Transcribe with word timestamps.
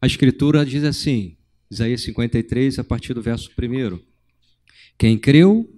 A 0.00 0.06
Escritura 0.06 0.64
diz 0.64 0.84
assim, 0.84 1.36
Isaías 1.68 2.02
53, 2.02 2.78
a 2.78 2.84
partir 2.84 3.14
do 3.14 3.20
verso 3.20 3.50
1. 3.50 3.98
Quem 4.96 5.18
creu 5.18 5.68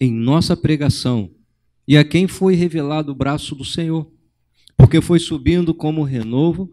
em 0.00 0.10
nossa 0.10 0.56
pregação 0.56 1.30
e 1.86 1.96
a 1.96 2.04
quem 2.04 2.26
foi 2.26 2.54
revelado 2.54 3.12
o 3.12 3.14
braço 3.14 3.54
do 3.54 3.64
Senhor, 3.64 4.10
porque 4.76 5.00
foi 5.00 5.18
subindo 5.18 5.74
como 5.74 6.02
renovo 6.02 6.72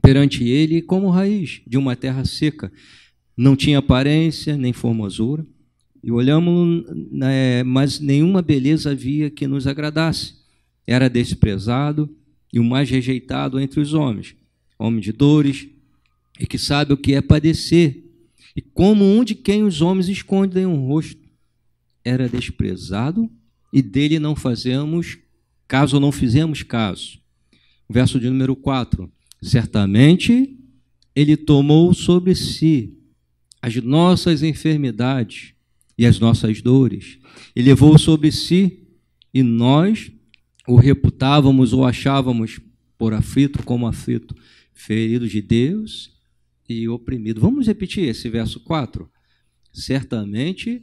perante 0.00 0.44
ele 0.44 0.80
como 0.80 1.10
raiz 1.10 1.60
de 1.66 1.76
uma 1.76 1.94
terra 1.94 2.24
seca. 2.24 2.72
Não 3.36 3.54
tinha 3.54 3.78
aparência 3.78 4.56
nem 4.56 4.72
formosura, 4.72 5.46
e 6.02 6.10
olhamos, 6.10 6.84
né, 7.12 7.62
mas 7.62 8.00
nenhuma 8.00 8.40
beleza 8.40 8.92
havia 8.92 9.30
que 9.30 9.46
nos 9.46 9.66
agradasse. 9.66 10.36
Era 10.86 11.08
desprezado 11.08 12.08
e 12.50 12.58
o 12.58 12.64
mais 12.64 12.88
rejeitado 12.88 13.60
entre 13.60 13.78
os 13.80 13.92
homens, 13.92 14.34
homem 14.78 15.00
de 15.00 15.12
dores, 15.12 15.68
e 16.40 16.46
que 16.46 16.58
sabe 16.58 16.94
o 16.94 16.96
que 16.96 17.12
é 17.12 17.20
padecer, 17.20 18.02
e 18.56 18.62
como 18.62 19.04
um 19.04 19.22
de 19.22 19.34
quem 19.34 19.62
os 19.62 19.82
homens 19.82 20.08
escondem 20.08 20.64
o 20.64 20.70
um 20.70 20.86
rosto. 20.86 21.20
Era 22.02 22.28
desprezado 22.28 23.30
e 23.70 23.82
dele 23.82 24.18
não 24.18 24.34
fazemos 24.34 25.18
caso 25.68 25.96
ou 25.96 26.00
não 26.00 26.10
fizemos 26.10 26.62
caso. 26.62 27.20
Verso 27.88 28.18
de 28.18 28.30
número 28.30 28.56
4. 28.56 29.12
Certamente 29.42 30.56
ele 31.14 31.36
tomou 31.36 31.92
sobre 31.92 32.34
si 32.34 32.96
as 33.60 33.76
nossas 33.76 34.42
enfermidades 34.42 35.52
e 35.98 36.06
as 36.06 36.18
nossas 36.18 36.62
dores, 36.62 37.18
e 37.54 37.60
levou 37.60 37.98
sobre 37.98 38.32
si, 38.32 38.88
e 39.34 39.42
nós 39.42 40.10
o 40.66 40.76
reputávamos 40.76 41.74
ou 41.74 41.84
achávamos 41.84 42.58
por 42.96 43.12
aflito 43.12 43.62
como 43.64 43.86
aflito, 43.86 44.34
ferido 44.72 45.28
de 45.28 45.42
Deus 45.42 46.10
e 46.72 46.88
oprimido. 46.88 47.40
Vamos 47.40 47.66
repetir 47.66 48.08
esse 48.08 48.28
verso 48.28 48.60
4? 48.60 49.10
Certamente 49.72 50.82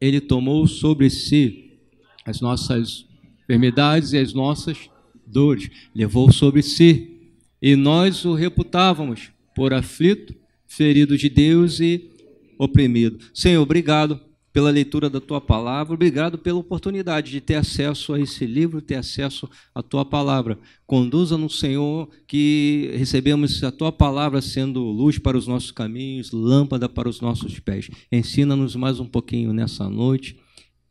ele 0.00 0.20
tomou 0.20 0.66
sobre 0.66 1.10
si 1.10 1.78
as 2.24 2.40
nossas 2.40 3.06
enfermidades 3.42 4.12
e 4.12 4.18
as 4.18 4.34
nossas 4.34 4.90
dores, 5.26 5.70
levou 5.94 6.32
sobre 6.32 6.62
si, 6.62 7.32
e 7.60 7.74
nós 7.76 8.24
o 8.24 8.34
reputávamos 8.34 9.30
por 9.54 9.72
aflito, 9.72 10.34
ferido 10.66 11.16
de 11.16 11.28
Deus 11.28 11.80
e 11.80 12.10
oprimido. 12.58 13.18
Senhor, 13.34 13.62
obrigado 13.62 14.20
pela 14.52 14.70
leitura 14.70 15.08
da 15.10 15.20
tua 15.20 15.40
palavra. 15.40 15.94
Obrigado 15.94 16.38
pela 16.38 16.58
oportunidade 16.58 17.30
de 17.30 17.40
ter 17.40 17.56
acesso 17.56 18.14
a 18.14 18.20
esse 18.20 18.46
livro, 18.46 18.80
ter 18.80 18.96
acesso 18.96 19.48
à 19.74 19.82
tua 19.82 20.04
palavra. 20.04 20.58
Conduza-nos, 20.86 21.58
Senhor, 21.58 22.08
que 22.26 22.90
recebemos 22.94 23.62
a 23.62 23.70
tua 23.70 23.92
palavra 23.92 24.40
sendo 24.40 24.80
luz 24.82 25.18
para 25.18 25.36
os 25.36 25.46
nossos 25.46 25.70
caminhos, 25.70 26.32
lâmpada 26.32 26.88
para 26.88 27.08
os 27.08 27.20
nossos 27.20 27.58
pés. 27.58 27.90
Ensina-nos 28.10 28.74
mais 28.74 29.00
um 29.00 29.06
pouquinho 29.06 29.52
nessa 29.52 29.88
noite 29.88 30.38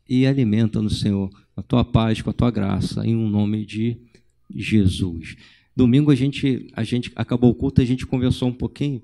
e 0.08 0.26
alimenta-nos, 0.26 1.00
Senhor, 1.00 1.30
a 1.56 1.62
tua 1.62 1.84
paz, 1.84 2.22
com 2.22 2.30
a 2.30 2.32
tua 2.34 2.50
graça, 2.50 3.06
em 3.06 3.14
um 3.14 3.28
nome 3.28 3.66
de 3.66 3.98
Jesus. 4.54 5.36
Domingo 5.76 6.10
a 6.10 6.14
gente, 6.14 6.66
a 6.72 6.82
gente 6.82 7.12
acabou 7.14 7.50
o 7.50 7.54
culto, 7.54 7.80
a 7.80 7.84
gente 7.84 8.06
conversou 8.06 8.48
um 8.48 8.52
pouquinho 8.52 9.02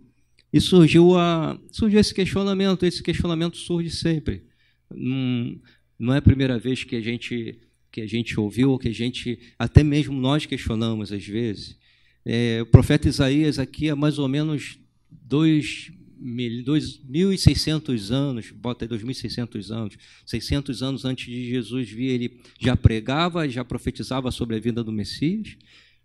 e 0.55 0.61
surgiu, 0.61 1.17
a, 1.19 1.59
surgiu 1.71 2.01
esse 2.01 2.15
questionamento. 2.15 2.85
Esse 2.85 3.03
questionamento 3.03 3.57
surge 3.57 3.91
sempre 3.91 4.43
não, 4.91 5.61
não 5.99 6.15
é 6.15 6.19
a 6.19 6.23
primeira 6.23 6.59
vez 6.59 6.85
que 6.85 6.97
a 6.97 7.01
gente 7.01 7.59
que 7.91 8.01
a 8.01 8.07
gente 8.09 8.41
ouviu 8.41 8.73
ou 8.73 8.79
que 8.79 8.89
a 8.89 8.93
gente 8.93 9.39
até 9.57 9.85
mesmo 9.85 10.19
nós 10.21 10.45
questionamos 10.47 11.13
às 11.13 11.25
vezes. 11.25 11.79
É, 12.25 12.61
o 12.63 12.67
profeta 12.67 13.09
Isaías 13.09 13.59
aqui 13.59 13.89
há 13.89 13.95
mais 13.95 14.19
ou 14.19 14.27
menos 14.27 14.79
dois 15.11 15.93
2.600 16.21 18.11
anos, 18.11 18.51
bota 18.51 18.85
aí 18.85 18.89
2.600 18.89 19.71
anos, 19.71 19.97
600 20.25 20.83
anos 20.83 21.05
antes 21.05 21.27
de 21.27 21.49
Jesus 21.51 21.91
vir, 21.91 22.07
ele 22.07 22.41
já 22.59 22.75
pregava, 22.77 23.49
já 23.49 23.65
profetizava 23.65 24.31
sobre 24.31 24.57
a 24.57 24.59
vinda 24.59 24.83
do 24.83 24.91
Messias. 24.91 25.57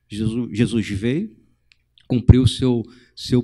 Jesus, 0.10 0.58
Jesus 0.58 0.90
veio, 0.90 1.32
cumpriu 2.06 2.46
seu, 2.46 2.86
seu 3.16 3.42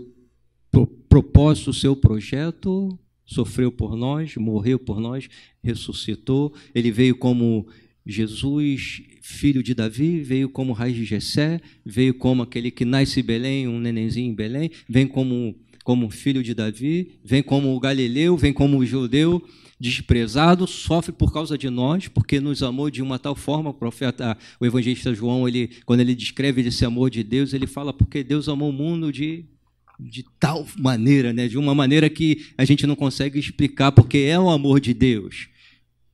propósito, 0.76 1.70
o 1.70 1.74
seu 1.74 1.96
projeto, 1.96 2.98
sofreu 3.26 3.72
por 3.72 3.96
nós, 3.96 4.36
morreu 4.36 4.78
por 4.78 5.00
nós, 5.00 5.28
ressuscitou. 5.64 6.54
Ele 6.74 6.92
veio 6.92 7.16
como 7.16 7.68
Jesus, 8.06 9.02
filho 9.22 9.64
de 9.64 9.74
Davi, 9.74 10.22
veio 10.22 10.50
como 10.50 10.74
raiz 10.74 10.96
de 10.96 11.06
Jessé, 11.06 11.60
veio 11.84 12.14
como 12.14 12.44
aquele 12.44 12.70
que 12.70 12.86
nasce 12.86 13.20
em 13.20 13.24
Belém, 13.24 13.68
um 13.68 13.80
nenenzinho 13.80 14.32
em 14.32 14.36
Belém, 14.36 14.72
vem 14.88 15.08
como 15.08 15.56
como 15.84 16.10
filho 16.10 16.42
de 16.42 16.56
Davi, 16.56 17.12
vem 17.24 17.44
como 17.44 17.76
o 17.76 17.80
galileu, 17.80 18.36
vem 18.36 18.52
como 18.52 18.80
o 18.80 18.86
judeu 18.86 19.40
desprezado, 19.80 20.66
sofre 20.66 21.12
por 21.12 21.32
causa 21.32 21.58
de 21.60 21.70
nós, 21.70 22.08
porque 22.08 22.40
nos 22.40 22.64
amou 22.64 22.90
de 22.90 23.04
uma 23.04 23.20
tal 23.20 23.36
forma, 23.36 23.70
o 23.70 23.74
profeta, 23.74 24.36
o 24.60 24.66
evangelista 24.66 25.14
João, 25.14 25.48
ele 25.48 25.70
quando 25.86 26.00
ele 26.00 26.16
descreve 26.16 26.62
esse 26.62 26.84
amor 26.84 27.12
de 27.12 27.24
Deus, 27.24 27.54
ele 27.54 27.68
fala 27.68 27.94
porque 27.94 28.24
Deus 28.24 28.50
amou 28.50 28.72
o 28.72 28.74
mundo 28.74 29.12
de 29.12 29.46
de 30.00 30.26
tal 30.40 30.68
maneira, 30.78 31.32
né? 31.32 31.48
de 31.48 31.58
uma 31.58 31.74
maneira 31.74 32.10
que 32.10 32.46
a 32.58 32.66
gente 32.66 32.86
não 32.86 32.96
consegue 32.96 33.40
explicar, 33.40 33.92
porque 33.92 34.18
é 34.20 34.40
o 34.40 34.50
amor 34.50 34.80
de 34.80 34.94
Deus. 34.94 35.48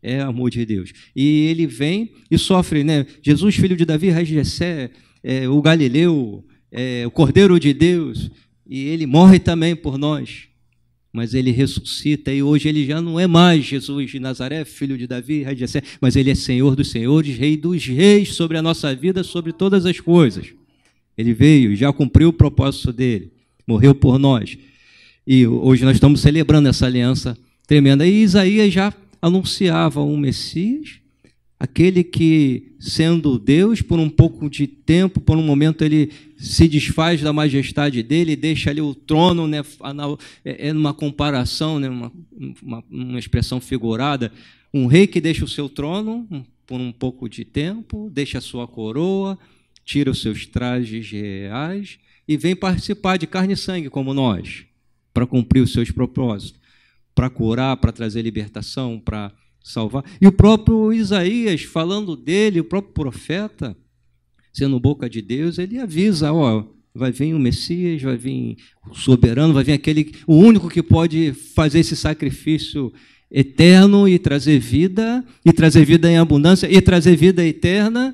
É 0.03 0.23
o 0.23 0.29
amor 0.29 0.49
de 0.49 0.65
Deus. 0.65 0.91
E 1.15 1.47
ele 1.47 1.67
vem 1.67 2.11
e 2.29 2.37
sofre, 2.37 2.83
né? 2.83 3.05
Jesus, 3.21 3.55
filho 3.55 3.77
de 3.77 3.85
Davi, 3.85 4.09
raiz 4.09 4.27
de 4.27 4.33
Jessé, 4.35 4.89
é, 5.23 5.47
o 5.47 5.61
Galileu, 5.61 6.43
é, 6.71 7.05
o 7.05 7.11
Cordeiro 7.11 7.59
de 7.59 7.71
Deus, 7.71 8.31
e 8.67 8.85
ele 8.85 9.05
morre 9.05 9.37
também 9.37 9.75
por 9.75 9.97
nós. 9.97 10.47
Mas 11.13 11.33
ele 11.33 11.51
ressuscita 11.51 12.33
e 12.33 12.41
hoje 12.41 12.69
ele 12.69 12.85
já 12.85 13.01
não 13.01 13.19
é 13.19 13.27
mais 13.27 13.65
Jesus 13.65 14.09
de 14.09 14.19
Nazaré, 14.19 14.63
filho 14.63 14.97
de 14.97 15.05
Davi, 15.05 15.43
raiz 15.43 15.57
de 15.57 15.65
Jessé, 15.65 15.83
mas 15.99 16.15
ele 16.15 16.31
é 16.31 16.35
Senhor 16.35 16.75
dos 16.75 16.89
senhores, 16.89 17.37
Rei 17.37 17.57
dos 17.57 17.85
reis 17.85 18.33
sobre 18.33 18.57
a 18.57 18.61
nossa 18.61 18.95
vida, 18.95 19.23
sobre 19.23 19.51
todas 19.51 19.85
as 19.85 19.99
coisas. 19.99 20.47
Ele 21.17 21.33
veio, 21.33 21.75
já 21.75 21.91
cumpriu 21.91 22.29
o 22.29 22.33
propósito 22.33 22.93
dele 22.93 23.31
morreu 23.67 23.93
por 23.93 24.17
nós. 24.17 24.57
E 25.25 25.45
hoje 25.45 25.83
nós 25.83 25.95
estamos 25.95 26.21
celebrando 26.21 26.67
essa 26.67 26.85
aliança 26.85 27.37
tremenda. 27.67 28.05
E 28.05 28.23
Isaías 28.23 28.73
já 28.73 28.93
anunciava 29.21 30.01
um 30.01 30.17
Messias, 30.17 30.99
aquele 31.59 32.03
que, 32.03 32.73
sendo 32.79 33.37
Deus, 33.37 33.81
por 33.81 33.99
um 33.99 34.09
pouco 34.09 34.49
de 34.49 34.65
tempo, 34.65 35.21
por 35.21 35.37
um 35.37 35.43
momento, 35.43 35.83
ele 35.83 36.09
se 36.35 36.67
desfaz 36.67 37.21
da 37.21 37.31
majestade 37.31 38.01
dele, 38.01 38.35
deixa 38.35 38.71
ali 38.71 38.81
o 38.81 38.95
trono, 38.95 39.47
né, 39.47 39.63
é, 40.43 40.69
é 40.69 40.73
uma 40.73 40.93
comparação, 40.93 41.79
né, 41.79 41.87
uma, 41.87 42.11
uma, 42.61 42.83
uma 42.89 43.19
expressão 43.19 43.61
figurada, 43.61 44.31
um 44.73 44.87
rei 44.87 45.05
que 45.05 45.21
deixa 45.21 45.45
o 45.45 45.47
seu 45.47 45.69
trono 45.69 46.27
por 46.65 46.79
um 46.79 46.91
pouco 46.91 47.29
de 47.29 47.45
tempo, 47.45 48.09
deixa 48.11 48.39
a 48.39 48.41
sua 48.41 48.67
coroa, 48.67 49.37
tira 49.85 50.09
os 50.09 50.21
seus 50.21 50.47
trajes 50.47 51.11
reais 51.11 51.99
e 52.27 52.37
vem 52.37 52.55
participar 52.55 53.17
de 53.17 53.27
carne 53.27 53.53
e 53.53 53.57
sangue 53.57 53.89
como 53.89 54.13
nós, 54.13 54.65
para 55.13 55.25
cumprir 55.25 55.61
os 55.61 55.73
seus 55.73 55.91
propósitos, 55.91 56.59
para 57.13 57.29
curar, 57.29 57.77
para 57.77 57.91
trazer 57.91 58.21
libertação, 58.21 58.99
para 58.99 59.31
salvar. 59.63 60.03
E 60.19 60.27
o 60.27 60.31
próprio 60.31 60.93
Isaías, 60.93 61.63
falando 61.63 62.15
dele, 62.15 62.59
o 62.59 62.65
próprio 62.65 62.93
profeta, 62.93 63.75
sendo 64.53 64.79
boca 64.79 65.09
de 65.09 65.21
Deus, 65.21 65.57
ele 65.57 65.79
avisa, 65.79 66.33
ó, 66.33 66.65
vai 66.93 67.11
vir 67.11 67.33
o 67.33 67.39
Messias, 67.39 68.01
vai 68.01 68.17
vir 68.17 68.57
o 68.89 68.95
soberano, 68.95 69.53
vai 69.53 69.63
vir 69.63 69.73
aquele, 69.73 70.13
o 70.27 70.35
único 70.35 70.69
que 70.69 70.83
pode 70.83 71.33
fazer 71.33 71.79
esse 71.79 71.95
sacrifício 71.95 72.91
eterno 73.29 74.09
e 74.09 74.19
trazer 74.19 74.59
vida, 74.59 75.23
e 75.45 75.53
trazer 75.53 75.85
vida 75.85 76.11
em 76.11 76.17
abundância, 76.17 76.67
e 76.69 76.81
trazer 76.81 77.15
vida 77.15 77.45
eterna, 77.45 78.13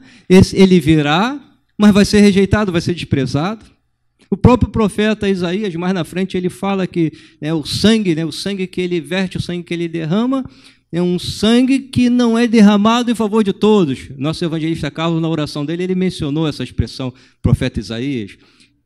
ele 0.54 0.80
virá, 0.80 1.40
mas 1.78 1.92
vai 1.92 2.06
ser 2.06 2.22
rejeitado, 2.22 2.72
vai 2.72 2.82
ser 2.82 2.94
desprezado. 2.94 3.66
O 4.30 4.36
próprio 4.36 4.70
profeta 4.70 5.30
Isaías, 5.30 5.74
mais 5.76 5.94
na 5.94 6.04
frente, 6.04 6.36
ele 6.36 6.50
fala 6.50 6.86
que 6.86 7.12
né, 7.40 7.54
o 7.54 7.66
sangue, 7.66 8.14
né, 8.14 8.26
o 8.26 8.32
sangue 8.32 8.68
que 8.68 8.82
ele 8.82 9.00
verte, 9.00 9.38
o 9.38 9.42
sangue 9.42 9.64
que 9.64 9.74
ele 9.74 9.88
derrama, 9.88 10.44
é 10.92 11.02
um 11.02 11.20
sangue 11.20 11.80
que 11.80 12.10
não 12.10 12.38
é 12.38 12.48
derramado 12.48 13.12
em 13.12 13.16
favor 13.16 13.44
de 13.44 13.54
todos. 13.54 14.10
Nosso 14.18 14.44
evangelista 14.44 14.90
Carlos, 14.90 15.22
na 15.22 15.30
oração 15.30 15.66
dele, 15.66 15.84
ele 15.84 15.96
mencionou 15.96 16.48
essa 16.48 16.64
expressão, 16.64 17.14
profeta 17.42 17.80
Isaías. 17.80 18.38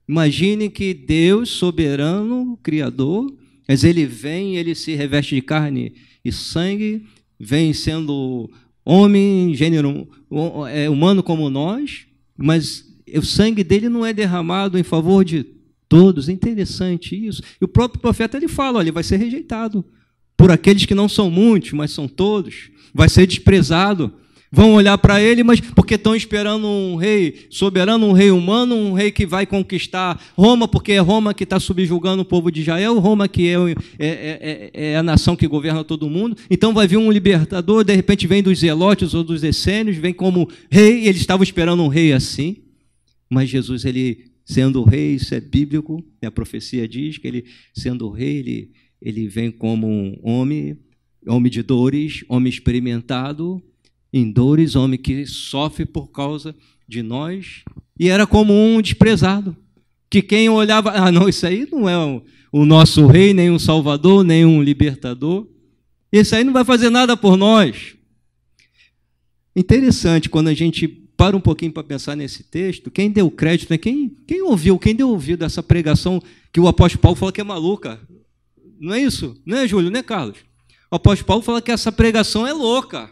Imagine 0.08 0.70
que 0.70 0.94
Deus, 0.94 1.50
soberano, 1.50 2.60
criador, 2.62 3.32
mas 3.68 3.84
ele 3.84 4.06
vem, 4.06 4.58
ele 4.58 4.76
se 4.76 4.94
reveste 4.96 5.36
de 5.36 5.42
carne 5.42 5.94
e 6.26 6.32
sangue, 6.32 7.06
vem 7.40 7.72
sendo 7.74 8.50
homem, 8.84 9.54
gênero 9.56 10.08
é, 10.72 10.90
humano 10.90 11.24
como 11.24 11.50
nós, 11.50 12.06
mas 12.36 12.91
o 13.18 13.26
sangue 13.26 13.64
dele 13.64 13.90
não 13.90 14.06
é 14.06 14.14
derramado 14.14 14.78
em 14.78 14.84
favor 14.84 15.24
de 15.24 15.46
todos. 15.92 16.30
É 16.30 16.32
interessante 16.32 17.16
isso. 17.16 17.44
E 17.60 17.66
o 17.66 17.68
próprio 17.68 18.00
profeta 18.00 18.38
ele 18.38 18.48
fala: 18.48 18.80
olha, 18.80 18.86
ele 18.86 18.92
vai 18.92 19.04
ser 19.04 19.18
rejeitado 19.18 19.84
por 20.38 20.50
aqueles 20.50 20.86
que 20.86 20.96
não 20.96 21.10
são 21.10 21.30
muitos, 21.30 21.74
mas 21.74 21.92
são 21.92 22.08
todos. 22.08 22.72
Vai 22.94 23.10
ser 23.10 23.28
desprezado. 23.28 24.14
Vão 24.54 24.74
olhar 24.74 24.98
para 24.98 25.22
ele, 25.22 25.44
mas 25.44 25.62
porque 25.62 25.96
estão 25.96 26.14
esperando 26.14 26.68
um 26.68 26.98
rei 26.98 27.48
soberano, 27.50 28.06
um 28.06 28.12
rei 28.12 28.32
humano, 28.32 28.76
um 28.76 28.92
rei 28.92 29.10
que 29.10 29.26
vai 29.26 29.46
conquistar 29.46 30.22
Roma, 30.36 30.68
porque 30.68 30.92
é 30.92 31.00
Roma 31.00 31.34
que 31.34 31.46
está 31.46 31.58
subjugando 31.58 32.24
o 32.24 32.26
povo 32.26 32.52
de 32.52 32.60
Israel, 32.60 33.00
Roma 33.00 33.30
que 33.30 33.48
é, 33.48 33.54
é, 33.54 33.72
é, 33.98 34.72
é, 34.74 34.98
a 34.98 35.04
nação 35.04 35.38
que 35.38 35.48
governa 35.48 35.86
todo 35.86 36.10
mundo. 36.10 36.36
Então 36.50 36.74
vai 36.74 36.86
vir 36.86 36.98
um 36.98 37.10
libertador, 37.10 37.86
de 37.86 37.96
repente 37.96 38.28
vem 38.28 38.44
dos 38.44 38.60
zelotes 38.60 39.14
ou 39.14 39.24
dos 39.24 39.42
essênios, 39.42 39.96
vem 39.96 40.14
como 40.14 40.50
rei, 40.70 41.04
e 41.04 41.08
eles 41.08 41.22
estavam 41.22 41.44
esperando 41.44 41.82
um 41.82 41.88
rei 41.88 42.12
assim. 42.12 42.58
Mas 43.32 43.50
Jesus, 43.50 43.86
ele 43.86 44.26
sendo 44.44 44.84
rei, 44.84 45.16
isso 45.16 45.34
é 45.34 45.40
bíblico, 45.40 46.04
a 46.22 46.30
profecia 46.30 46.86
diz 46.86 47.18
que 47.18 47.26
ele, 47.26 47.46
sendo 47.74 48.10
rei, 48.10 48.40
ele, 48.40 48.72
ele 49.02 49.28
vem 49.30 49.50
como 49.50 49.88
um 49.88 50.20
homem, 50.22 50.78
homem 51.26 51.50
de 51.50 51.64
dores, 51.64 52.26
homem 52.28 52.50
experimentado, 52.50 53.64
em 54.12 54.30
dores, 54.30 54.76
homem 54.76 55.00
que 55.00 55.26
sofre 55.26 55.86
por 55.86 56.12
causa 56.12 56.54
de 56.86 57.02
nós, 57.02 57.64
e 57.98 58.10
era 58.10 58.28
como 58.28 58.54
um 58.54 58.82
desprezado, 58.82 59.56
que 60.10 60.22
quem 60.22 60.50
olhava, 60.50 60.92
ah, 60.92 61.10
não, 61.10 61.30
isso 61.30 61.48
aí 61.48 61.66
não 61.72 61.88
é 61.88 61.98
o, 61.98 62.22
o 62.52 62.66
nosso 62.66 63.08
rei, 63.08 63.34
nem 63.34 63.50
um 63.50 63.60
salvador, 63.60 64.26
nem 64.26 64.44
um 64.44 64.62
libertador, 64.62 65.48
esse 66.12 66.36
aí 66.36 66.44
não 66.44 66.52
vai 66.52 66.66
fazer 66.66 66.90
nada 66.90 67.16
por 67.16 67.38
nós. 67.38 67.96
Interessante 69.56 70.30
quando 70.30 70.50
a 70.50 70.54
gente 70.54 71.01
para 71.22 71.38
um 71.38 71.40
pouquinho 71.40 71.72
para 71.72 71.84
pensar 71.84 72.16
nesse 72.16 72.42
texto, 72.42 72.90
quem 72.90 73.12
deu 73.12 73.30
crédito, 73.30 73.70
né? 73.70 73.78
quem, 73.78 74.18
quem 74.28 74.42
ouviu, 74.42 74.80
quem 74.80 74.96
deu 74.96 75.08
ouvido 75.08 75.46
essa 75.46 75.62
pregação 75.62 76.20
que 76.52 76.60
o 76.60 76.68
apóstolo 76.68 77.00
Paulo 77.00 77.16
fala 77.16 77.32
que 77.32 77.40
é 77.40 77.44
maluca? 77.44 78.02
Não 78.80 78.92
é 78.92 79.04
isso? 79.04 79.40
Não 79.46 79.56
é, 79.56 79.68
Júlio? 79.68 79.92
Não 79.92 80.00
é, 80.00 80.02
Carlos? 80.02 80.40
O 80.90 80.96
apóstolo 80.96 81.28
Paulo 81.28 81.44
fala 81.44 81.62
que 81.62 81.72
essa 81.72 81.92
pregação 81.92 82.48
é 82.48 82.52
louca. 82.52 83.12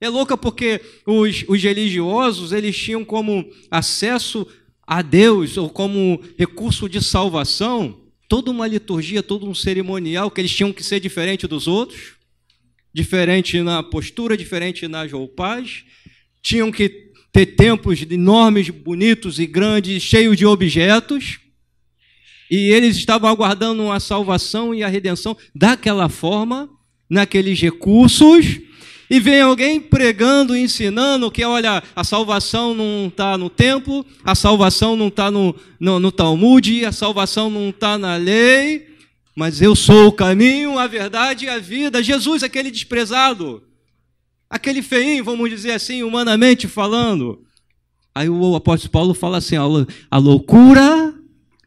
É 0.00 0.08
louca 0.08 0.36
porque 0.36 0.80
os, 1.06 1.44
os 1.46 1.62
religiosos 1.62 2.50
eles 2.50 2.76
tinham 2.76 3.04
como 3.04 3.48
acesso 3.70 4.44
a 4.84 5.02
Deus 5.02 5.56
ou 5.56 5.70
como 5.70 6.20
recurso 6.36 6.88
de 6.88 7.00
salvação 7.00 7.96
toda 8.28 8.50
uma 8.50 8.66
liturgia, 8.66 9.22
todo 9.22 9.48
um 9.48 9.54
cerimonial 9.54 10.32
que 10.32 10.40
eles 10.40 10.52
tinham 10.52 10.72
que 10.72 10.82
ser 10.82 10.98
diferente 10.98 11.46
dos 11.46 11.68
outros, 11.68 12.14
diferente 12.92 13.62
na 13.62 13.84
postura, 13.84 14.36
diferente 14.36 14.88
nas 14.88 15.12
roupagens, 15.12 15.84
tinham 16.46 16.70
que 16.70 17.10
ter 17.32 17.44
templos 17.44 18.00
enormes, 18.08 18.70
bonitos 18.70 19.40
e 19.40 19.46
grandes, 19.46 20.00
cheios 20.00 20.36
de 20.36 20.46
objetos, 20.46 21.40
e 22.48 22.70
eles 22.70 22.96
estavam 22.96 23.28
aguardando 23.28 23.90
a 23.90 23.98
salvação 23.98 24.72
e 24.72 24.84
a 24.84 24.88
redenção 24.88 25.36
daquela 25.52 26.08
forma, 26.08 26.70
naqueles 27.10 27.60
recursos, 27.60 28.60
e 29.10 29.18
vem 29.18 29.40
alguém 29.40 29.80
pregando, 29.80 30.56
ensinando 30.56 31.32
que, 31.32 31.44
olha, 31.44 31.82
a 31.96 32.04
salvação 32.04 32.76
não 32.76 33.08
está 33.08 33.36
no 33.36 33.50
templo, 33.50 34.06
a 34.22 34.36
salvação 34.36 34.94
não 34.94 35.08
está 35.08 35.32
no, 35.32 35.52
no, 35.80 35.98
no 35.98 36.12
Talmud, 36.12 36.84
a 36.84 36.92
salvação 36.92 37.50
não 37.50 37.70
está 37.70 37.98
na 37.98 38.14
lei, 38.14 38.86
mas 39.34 39.60
eu 39.60 39.74
sou 39.74 40.06
o 40.06 40.12
caminho, 40.12 40.78
a 40.78 40.86
verdade 40.86 41.46
e 41.46 41.48
a 41.48 41.58
vida. 41.58 42.04
Jesus, 42.04 42.44
aquele 42.44 42.70
desprezado, 42.70 43.64
aquele 44.48 44.82
feinho, 44.82 45.24
vamos 45.24 45.50
dizer 45.50 45.72
assim, 45.72 46.02
humanamente 46.02 46.68
falando. 46.68 47.44
Aí 48.14 48.28
o 48.28 48.54
apóstolo 48.54 48.90
Paulo 48.90 49.14
fala 49.14 49.38
assim: 49.38 49.56
a 49.56 50.18
loucura 50.18 51.14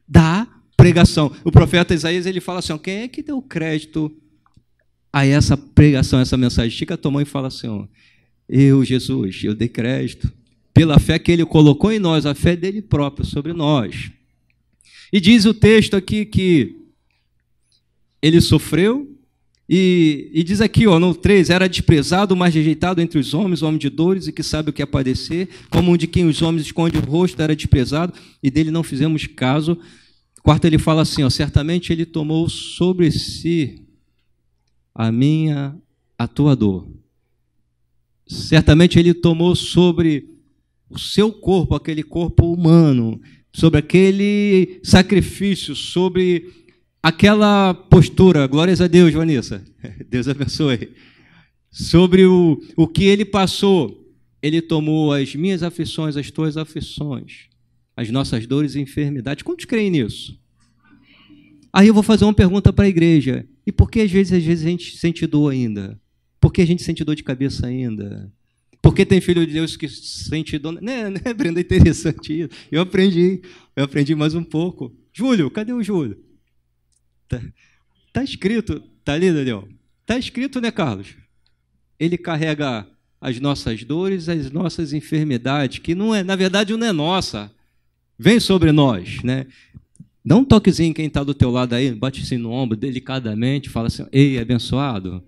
da 0.07 0.47
pregação. 0.75 1.31
O 1.43 1.51
profeta 1.51 1.93
Isaías 1.93 2.25
ele 2.25 2.41
fala 2.41 2.59
assim: 2.59 2.77
quem 2.77 3.01
é 3.01 3.07
que 3.07 3.21
deu 3.21 3.41
crédito 3.41 4.11
a 5.11 5.25
essa 5.25 5.57
pregação, 5.57 6.19
essa 6.19 6.37
mensagem. 6.37 6.69
Estica 6.69 6.93
a 6.93 6.97
tua 6.97 7.11
mão 7.11 7.21
e 7.21 7.25
fala 7.25 7.47
assim: 7.47 7.87
Eu, 8.47 8.83
Jesus, 8.83 9.43
eu 9.43 9.53
dei 9.53 9.67
crédito 9.67 10.31
pela 10.73 10.99
fé 10.99 11.19
que 11.19 11.31
ele 11.31 11.45
colocou 11.45 11.91
em 11.91 11.99
nós, 11.99 12.25
a 12.25 12.33
fé 12.33 12.55
dele 12.55 12.81
próprio 12.81 13.25
sobre 13.25 13.53
nós. 13.53 14.11
E 15.11 15.19
diz 15.19 15.45
o 15.45 15.53
texto 15.53 15.95
aqui 15.95 16.25
que 16.25 16.75
ele 18.21 18.39
sofreu, 18.39 19.18
e, 19.71 20.31
e, 20.33 20.43
diz 20.43 20.61
aqui, 20.61 20.87
ó, 20.87 20.97
no 20.97 21.13
3, 21.13 21.51
era 21.51 21.69
desprezado, 21.69 22.35
mas 22.35 22.55
rejeitado 22.55 22.99
entre 22.99 23.19
os 23.19 23.35
homens, 23.35 23.61
homem 23.61 23.77
de 23.77 23.87
dores 23.87 24.25
e 24.25 24.31
que 24.31 24.41
sabe 24.41 24.71
o 24.71 24.73
que 24.73 24.81
é 24.81 24.85
padecer, 24.85 25.47
como 25.69 25.91
um 25.91 25.97
de 25.97 26.07
quem 26.07 26.25
os 26.25 26.41
homens 26.41 26.65
escondem 26.65 26.99
o 26.99 27.05
rosto, 27.05 27.39
era 27.39 27.55
desprezado, 27.55 28.11
e 28.41 28.49
dele 28.49 28.71
não 28.71 28.81
fizemos 28.81 29.27
caso. 29.27 29.77
Quarto, 30.41 30.65
ele 30.65 30.79
fala 30.79 31.03
assim, 31.03 31.21
ó, 31.21 31.29
certamente 31.29 31.93
ele 31.93 32.03
tomou 32.03 32.49
sobre 32.49 33.11
si 33.11 33.83
a 34.95 35.11
minha, 35.11 35.75
a 36.17 36.27
tua 36.27 36.55
dor. 36.55 36.87
Certamente 38.25 38.97
ele 38.97 39.13
tomou 39.13 39.55
sobre 39.55 40.29
o 40.89 40.97
seu 40.97 41.31
corpo, 41.31 41.75
aquele 41.75 42.01
corpo 42.01 42.51
humano, 42.51 43.21
sobre 43.53 43.77
aquele 43.77 44.79
sacrifício, 44.81 45.75
sobre 45.75 46.59
aquela 47.01 47.73
postura. 47.73 48.47
Glórias 48.47 48.81
a 48.81 48.87
Deus, 48.87 49.13
Vanessa. 49.13 49.63
Deus 50.09 50.27
abençoe. 50.27 50.91
Sobre 51.71 52.25
o, 52.25 52.61
o 52.75 52.87
que 52.87 53.05
ele 53.05 53.25
passou. 53.25 53.97
Ele 54.41 54.61
tomou 54.61 55.11
as 55.11 55.35
minhas 55.35 55.63
aflições, 55.63 56.15
as 56.15 56.31
tuas 56.31 56.55
aflições, 56.55 57.47
as 57.95 58.09
nossas 58.09 58.47
dores 58.47 58.75
e 58.75 58.79
enfermidades. 58.79 59.43
Quantos 59.43 59.65
creem 59.65 59.89
nisso? 59.89 60.39
Aí 61.73 61.89
eu 61.89 61.93
vou 61.93 62.03
fazer 62.03 62.23
uma 62.23 62.33
pergunta 62.33 62.71
para 62.71 62.85
a 62.85 62.89
igreja. 62.89 63.45
E 63.67 63.71
por 63.71 63.91
que 63.91 63.99
às 63.99 64.09
vezes, 64.09 64.31
às 64.31 64.43
vezes 64.43 64.65
a 64.65 64.69
gente 64.69 64.97
sente 64.97 65.27
dor 65.27 65.51
ainda? 65.51 65.99
Por 66.39 66.53
que 66.53 66.61
a 66.61 66.65
gente 66.65 66.83
sente 66.83 67.03
dor 67.03 67.15
de 67.15 67.23
cabeça 67.23 67.67
ainda? 67.67 68.31
Por 68.81 68.95
que 68.95 69.05
tem 69.05 69.19
filho 69.19 69.45
de 69.45 69.51
Deus 69.51 69.75
que 69.75 69.89
sente 69.89 70.57
dor? 70.57 70.81
Né, 70.81 71.09
né, 71.09 71.33
Brenda? 71.33 71.59
É 71.59 71.61
interessante 71.61 72.41
isso. 72.41 72.49
Eu 72.71 72.81
aprendi, 72.81 73.41
eu 73.75 73.83
aprendi 73.83 74.15
mais 74.15 74.33
um 74.33 74.43
pouco. 74.43 74.95
Júlio, 75.11 75.51
cadê 75.51 75.73
o 75.73 75.83
Júlio? 75.83 76.17
Tá, 77.29 77.39
tá 78.11 78.23
escrito, 78.23 78.81
tá 79.05 79.13
ali, 79.13 79.31
Daniel? 79.31 79.69
Tá 80.05 80.17
escrito, 80.17 80.59
né, 80.59 80.71
Carlos? 80.71 81.15
Ele 81.99 82.17
carrega 82.17 82.85
as 83.21 83.39
nossas 83.39 83.83
dores, 83.83 84.27
as 84.27 84.51
nossas 84.51 84.91
enfermidades, 84.91 85.79
que 85.79 85.93
não 85.93 86.13
é, 86.13 86.23
na 86.23 86.35
verdade, 86.35 86.75
não 86.75 86.87
é 86.87 86.91
nossa. 86.91 87.51
Vem 88.17 88.39
sobre 88.39 88.71
nós, 88.71 89.21
né? 89.23 89.45
Dá 90.25 90.35
um 90.35 90.43
toquezinho 90.43 90.93
quem 90.93 91.05
está 91.05 91.23
do 91.23 91.33
teu 91.33 91.49
lado 91.49 91.73
aí, 91.73 91.91
bate 91.93 92.21
assim 92.21 92.37
no 92.37 92.51
ombro 92.51 92.75
delicadamente, 92.75 93.69
fala 93.69 93.87
assim: 93.87 94.05
Ei, 94.11 94.37
abençoado, 94.39 95.23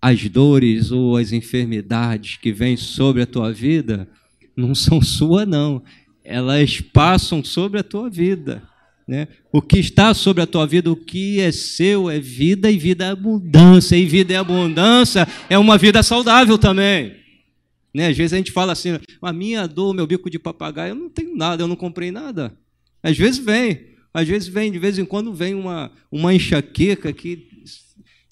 as 0.00 0.28
dores 0.28 0.90
ou 0.90 1.16
as 1.16 1.32
enfermidades 1.32 2.36
que 2.36 2.52
vêm 2.52 2.76
sobre 2.76 3.22
a 3.22 3.26
tua 3.26 3.52
vida 3.52 4.08
não 4.56 4.74
são 4.74 5.00
sua, 5.00 5.46
não. 5.46 5.82
Elas 6.24 6.80
passam 6.80 7.44
sobre 7.44 7.78
a 7.80 7.84
tua 7.84 8.10
vida. 8.10 8.62
Né? 9.06 9.28
O 9.52 9.62
que 9.62 9.78
está 9.78 10.12
sobre 10.12 10.42
a 10.42 10.46
tua 10.46 10.66
vida, 10.66 10.90
o 10.90 10.96
que 10.96 11.38
é 11.40 11.52
seu, 11.52 12.10
é 12.10 12.18
vida 12.18 12.70
e 12.70 12.76
vida 12.76 13.04
é 13.04 13.10
abundância. 13.10 13.96
E 13.96 14.04
vida 14.04 14.34
é 14.34 14.36
abundância 14.36 15.28
é 15.48 15.56
uma 15.56 15.78
vida 15.78 16.02
saudável 16.02 16.58
também. 16.58 17.14
Né? 17.94 18.08
Às 18.08 18.16
vezes 18.16 18.32
a 18.32 18.36
gente 18.36 18.50
fala 18.50 18.72
assim: 18.72 18.98
a 19.22 19.32
minha 19.32 19.66
dor, 19.66 19.94
meu 19.94 20.06
bico 20.06 20.28
de 20.28 20.38
papagaio, 20.38 20.90
eu 20.90 20.96
não 20.96 21.08
tenho 21.08 21.36
nada, 21.36 21.62
eu 21.62 21.68
não 21.68 21.76
comprei 21.76 22.10
nada. 22.10 22.56
Às 23.02 23.16
vezes 23.16 23.38
vem, 23.38 23.94
às 24.12 24.26
vezes 24.26 24.48
vem, 24.48 24.72
de 24.72 24.78
vez 24.78 24.98
em 24.98 25.04
quando 25.04 25.32
vem 25.32 25.54
uma, 25.54 25.92
uma 26.10 26.34
enxaqueca 26.34 27.12
que 27.12 27.48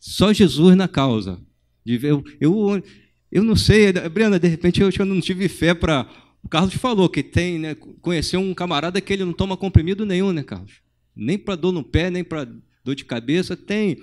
só 0.01 0.33
Jesus 0.33 0.77
na 0.77 0.89
causa. 0.89 1.41
Eu, 1.87 2.25
eu, 2.41 2.83
eu 3.31 3.43
não 3.43 3.55
sei, 3.55 3.93
Brenda, 3.93 4.39
de 4.39 4.49
repente 4.49 4.81
eu, 4.81 4.91
eu 4.99 5.07
não 5.07 5.21
tive 5.21 5.49
fé 5.49 5.73
para. 5.73 6.07
O 6.45 6.49
Carlos 6.49 6.75
falou 6.75 7.09
que 7.09 7.23
tem, 7.23 7.59
né? 7.59 7.75
Conheceu 8.03 8.39
um 8.39 8.53
camarada 8.53 9.01
que 9.01 9.13
ele 9.13 9.25
não 9.25 9.33
toma 9.33 9.57
comprimido 9.57 10.05
nenhum, 10.05 10.33
né, 10.33 10.43
Carlos? 10.43 10.83
Nem 11.17 11.39
para 11.39 11.57
dor 11.57 11.73
no 11.73 11.83
pé, 11.83 12.11
nem 12.11 12.23
para 12.23 12.47
dor 12.85 12.95
de 12.95 13.05
cabeça, 13.05 13.57
tem. 13.57 13.99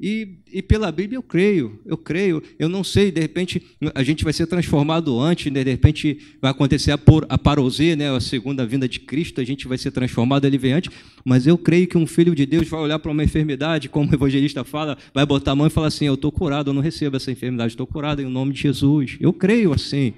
E, 0.00 0.38
e, 0.50 0.62
pela 0.62 0.90
Bíblia 0.90 1.18
eu 1.18 1.22
creio, 1.22 1.78
eu 1.84 1.98
creio. 1.98 2.42
Eu 2.58 2.70
não 2.70 2.82
sei, 2.82 3.12
de 3.12 3.20
repente 3.20 3.62
a 3.94 4.02
gente 4.02 4.24
vai 4.24 4.32
ser 4.32 4.46
transformado 4.46 5.20
antes, 5.20 5.52
né? 5.52 5.62
de 5.62 5.70
repente 5.70 6.18
vai 6.40 6.50
acontecer 6.50 6.90
a, 6.92 6.96
por, 6.96 7.26
a 7.28 7.36
parousia, 7.36 7.94
né? 7.94 8.10
a 8.10 8.18
segunda 8.18 8.64
vinda 8.64 8.88
de 8.88 8.98
Cristo, 8.98 9.42
a 9.42 9.44
gente 9.44 9.68
vai 9.68 9.76
ser 9.76 9.90
transformado, 9.90 10.46
ele 10.46 10.56
vem 10.56 10.72
antes. 10.72 10.90
Mas 11.22 11.46
eu 11.46 11.58
creio 11.58 11.86
que 11.86 11.98
um 11.98 12.06
filho 12.06 12.34
de 12.34 12.46
Deus 12.46 12.66
vai 12.66 12.80
olhar 12.80 12.98
para 12.98 13.12
uma 13.12 13.22
enfermidade, 13.22 13.90
como 13.90 14.10
o 14.10 14.14
evangelista 14.14 14.64
fala, 14.64 14.96
vai 15.12 15.26
botar 15.26 15.52
a 15.52 15.54
mão 15.54 15.66
e 15.66 15.70
falar 15.70 15.88
assim: 15.88 16.06
Eu 16.06 16.14
estou 16.14 16.32
curado, 16.32 16.70
eu 16.70 16.74
não 16.74 16.80
recebo 16.80 17.16
essa 17.16 17.30
enfermidade, 17.30 17.74
estou 17.74 17.86
curado 17.86 18.22
em 18.22 18.24
nome 18.24 18.54
de 18.54 18.62
Jesus. 18.62 19.18
Eu 19.20 19.34
creio 19.34 19.70
assim. 19.74 20.14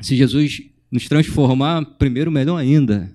Se 0.00 0.16
Jesus 0.16 0.62
nos 0.90 1.08
transformar, 1.08 1.84
primeiro, 1.98 2.30
melhor 2.30 2.58
ainda. 2.58 3.14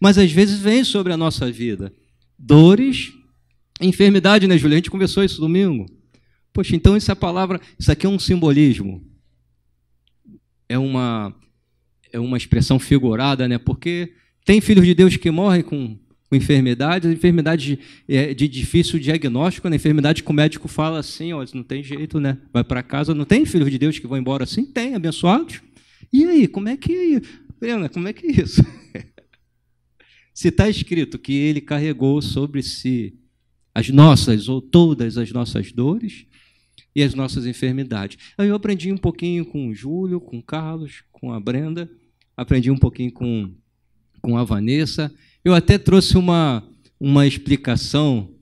Mas 0.00 0.18
às 0.18 0.30
vezes 0.30 0.58
vem 0.58 0.84
sobre 0.84 1.12
a 1.12 1.16
nossa 1.16 1.50
vida 1.50 1.92
dores 2.38 3.12
Enfermidade, 3.80 4.46
né, 4.46 4.56
Júlia? 4.56 4.76
A 4.76 4.78
gente 4.78 4.90
conversou 4.90 5.24
isso 5.24 5.40
domingo. 5.40 5.86
Poxa, 6.52 6.76
então 6.76 6.94
essa 6.94 7.16
palavra, 7.16 7.60
isso 7.78 7.90
aqui 7.90 8.06
é 8.06 8.08
um 8.08 8.18
simbolismo. 8.18 9.02
É 10.68 10.78
uma 10.78 11.34
é 12.12 12.20
uma 12.20 12.36
expressão 12.36 12.78
figurada, 12.78 13.48
né? 13.48 13.58
Porque 13.58 14.12
tem 14.44 14.60
filhos 14.60 14.86
de 14.86 14.94
Deus 14.94 15.16
que 15.16 15.30
morrem 15.30 15.62
com 15.62 15.98
com 16.30 16.36
enfermidades, 16.36 17.10
enfermidades 17.10 17.66
de, 17.66 17.78
é, 18.08 18.32
de 18.32 18.48
difícil 18.48 18.98
diagnóstico, 18.98 19.68
né? 19.68 19.76
enfermidade 19.76 20.22
que 20.22 20.30
o 20.30 20.32
médico 20.32 20.66
fala 20.66 20.98
assim, 20.98 21.34
ó, 21.34 21.44
não 21.52 21.62
tem 21.62 21.82
jeito, 21.82 22.18
né? 22.18 22.38
Vai 22.50 22.64
para 22.64 22.82
casa, 22.82 23.14
não 23.14 23.26
tem 23.26 23.44
filhos 23.44 23.70
de 23.70 23.76
Deus 23.76 23.98
que 23.98 24.06
vão 24.06 24.16
embora 24.16 24.44
assim? 24.44 24.64
Tem, 24.64 24.94
abençoados. 24.94 25.60
E 26.14 26.24
aí, 26.26 26.46
como 26.46 26.68
é 26.68 26.76
que, 26.76 27.20
Brena, 27.58 27.88
como 27.88 28.06
é 28.06 28.12
que 28.12 28.28
é 28.28 28.30
isso? 28.40 28.62
Se 30.32 30.46
está 30.46 30.68
escrito 30.68 31.18
que 31.18 31.32
ele 31.32 31.60
carregou 31.60 32.22
sobre 32.22 32.62
si 32.62 33.18
as 33.74 33.88
nossas 33.88 34.48
ou 34.48 34.62
todas 34.62 35.18
as 35.18 35.32
nossas 35.32 35.72
dores 35.72 36.24
e 36.94 37.02
as 37.02 37.14
nossas 37.14 37.46
enfermidades. 37.46 38.16
Aí 38.38 38.46
eu 38.46 38.54
aprendi 38.54 38.92
um 38.92 38.96
pouquinho 38.96 39.44
com 39.44 39.66
o 39.68 39.74
Júlio, 39.74 40.20
com 40.20 40.38
o 40.38 40.42
Carlos, 40.42 41.02
com 41.10 41.32
a 41.32 41.40
Brenda, 41.40 41.90
aprendi 42.36 42.70
um 42.70 42.78
pouquinho 42.78 43.10
com, 43.10 43.52
com 44.22 44.38
a 44.38 44.44
Vanessa. 44.44 45.12
Eu 45.44 45.52
até 45.52 45.78
trouxe 45.78 46.16
uma, 46.16 46.62
uma 47.00 47.26
explicação, 47.26 48.32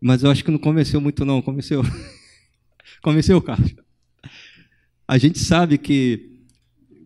mas 0.00 0.24
eu 0.24 0.30
acho 0.32 0.44
que 0.44 0.50
não 0.50 0.58
convenceu 0.58 1.00
muito, 1.00 1.24
não. 1.24 1.40
Convenceu? 1.40 1.82
convenceu, 3.00 3.40
Carlos? 3.40 3.72
A 5.06 5.16
gente 5.16 5.38
sabe 5.38 5.78
que 5.78 6.30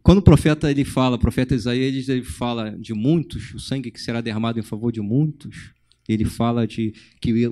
quando 0.05 0.19
o 0.19 0.23
profeta 0.23 0.71
ele 0.71 0.85
fala, 0.85 1.17
o 1.17 1.19
profeta 1.19 1.55
Isaías 1.55 2.11
ele 2.11 2.23
fala 2.23 2.71
de 2.73 2.93
muitos, 2.93 3.55
o 3.55 3.59
sangue 3.59 3.91
que 3.91 3.99
será 3.99 4.21
derramado 4.21 4.61
em 4.61 4.63
favor 4.63 4.93
de 4.93 5.01
muitos, 5.01 5.73
ele 6.07 6.27
fala 6.27 6.67
de 6.67 6.93
que 7.23 7.51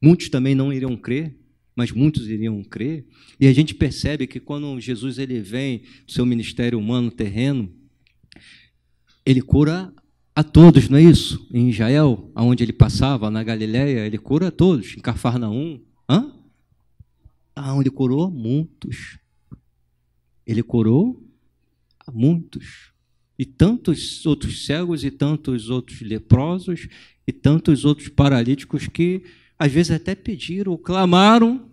muitos 0.00 0.30
também 0.30 0.54
não 0.54 0.72
iriam 0.72 0.96
crer, 0.96 1.36
mas 1.76 1.92
muitos 1.92 2.26
iriam 2.26 2.64
crer. 2.64 3.06
E 3.38 3.46
a 3.46 3.52
gente 3.52 3.74
percebe 3.74 4.26
que 4.26 4.40
quando 4.40 4.80
Jesus 4.80 5.18
ele 5.18 5.40
vem 5.40 5.82
do 6.06 6.12
seu 6.12 6.24
ministério 6.24 6.78
humano 6.78 7.10
terreno, 7.10 7.70
ele 9.26 9.42
cura 9.42 9.92
a 10.34 10.42
todos, 10.42 10.88
não 10.88 10.96
é 10.96 11.02
isso? 11.02 11.46
Em 11.52 11.68
Israel, 11.68 12.32
aonde 12.34 12.64
ele 12.64 12.72
passava, 12.72 13.30
na 13.30 13.44
Galiléia, 13.44 14.06
ele 14.06 14.16
cura 14.16 14.48
a 14.48 14.50
todos. 14.50 14.96
Em 14.96 15.00
Cafarnaum, 15.00 15.78
hã? 16.08 16.32
Aonde 17.54 17.90
curou 17.90 18.30
muitos. 18.30 19.18
Ele 20.46 20.62
curou 20.62 21.29
muitos. 22.14 22.90
E 23.38 23.44
tantos 23.44 24.24
outros 24.26 24.66
cegos, 24.66 25.04
e 25.04 25.10
tantos 25.10 25.70
outros 25.70 26.00
leprosos, 26.00 26.88
e 27.26 27.32
tantos 27.32 27.84
outros 27.84 28.08
paralíticos 28.08 28.86
que 28.86 29.22
às 29.58 29.70
vezes 29.70 29.92
até 29.92 30.14
pediram, 30.14 30.76
clamaram, 30.76 31.68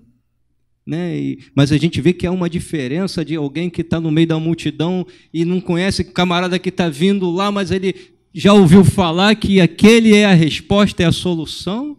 né? 0.85 1.17
E, 1.17 1.39
mas 1.53 1.71
a 1.71 1.77
gente 1.77 1.99
vê 1.99 2.13
que 2.13 2.25
há 2.25 2.31
uma 2.31 2.49
diferença 2.49 3.23
de 3.23 3.35
alguém 3.35 3.69
que 3.69 3.81
está 3.81 3.99
no 3.99 4.09
meio 4.09 4.27
da 4.27 4.39
multidão 4.39 5.05
e 5.33 5.43
não 5.43 5.59
conhece 5.59 6.01
o 6.01 6.11
camarada 6.11 6.57
que 6.57 6.69
está 6.69 6.87
vindo 6.87 7.29
lá, 7.29 7.51
mas 7.51 7.71
ele 7.71 7.93
já 8.33 8.53
ouviu 8.53 8.85
falar 8.85 9.35
que 9.35 9.59
aquele 9.59 10.15
é 10.15 10.25
a 10.25 10.33
resposta, 10.33 11.03
é 11.03 11.05
a 11.05 11.11
solução. 11.11 11.97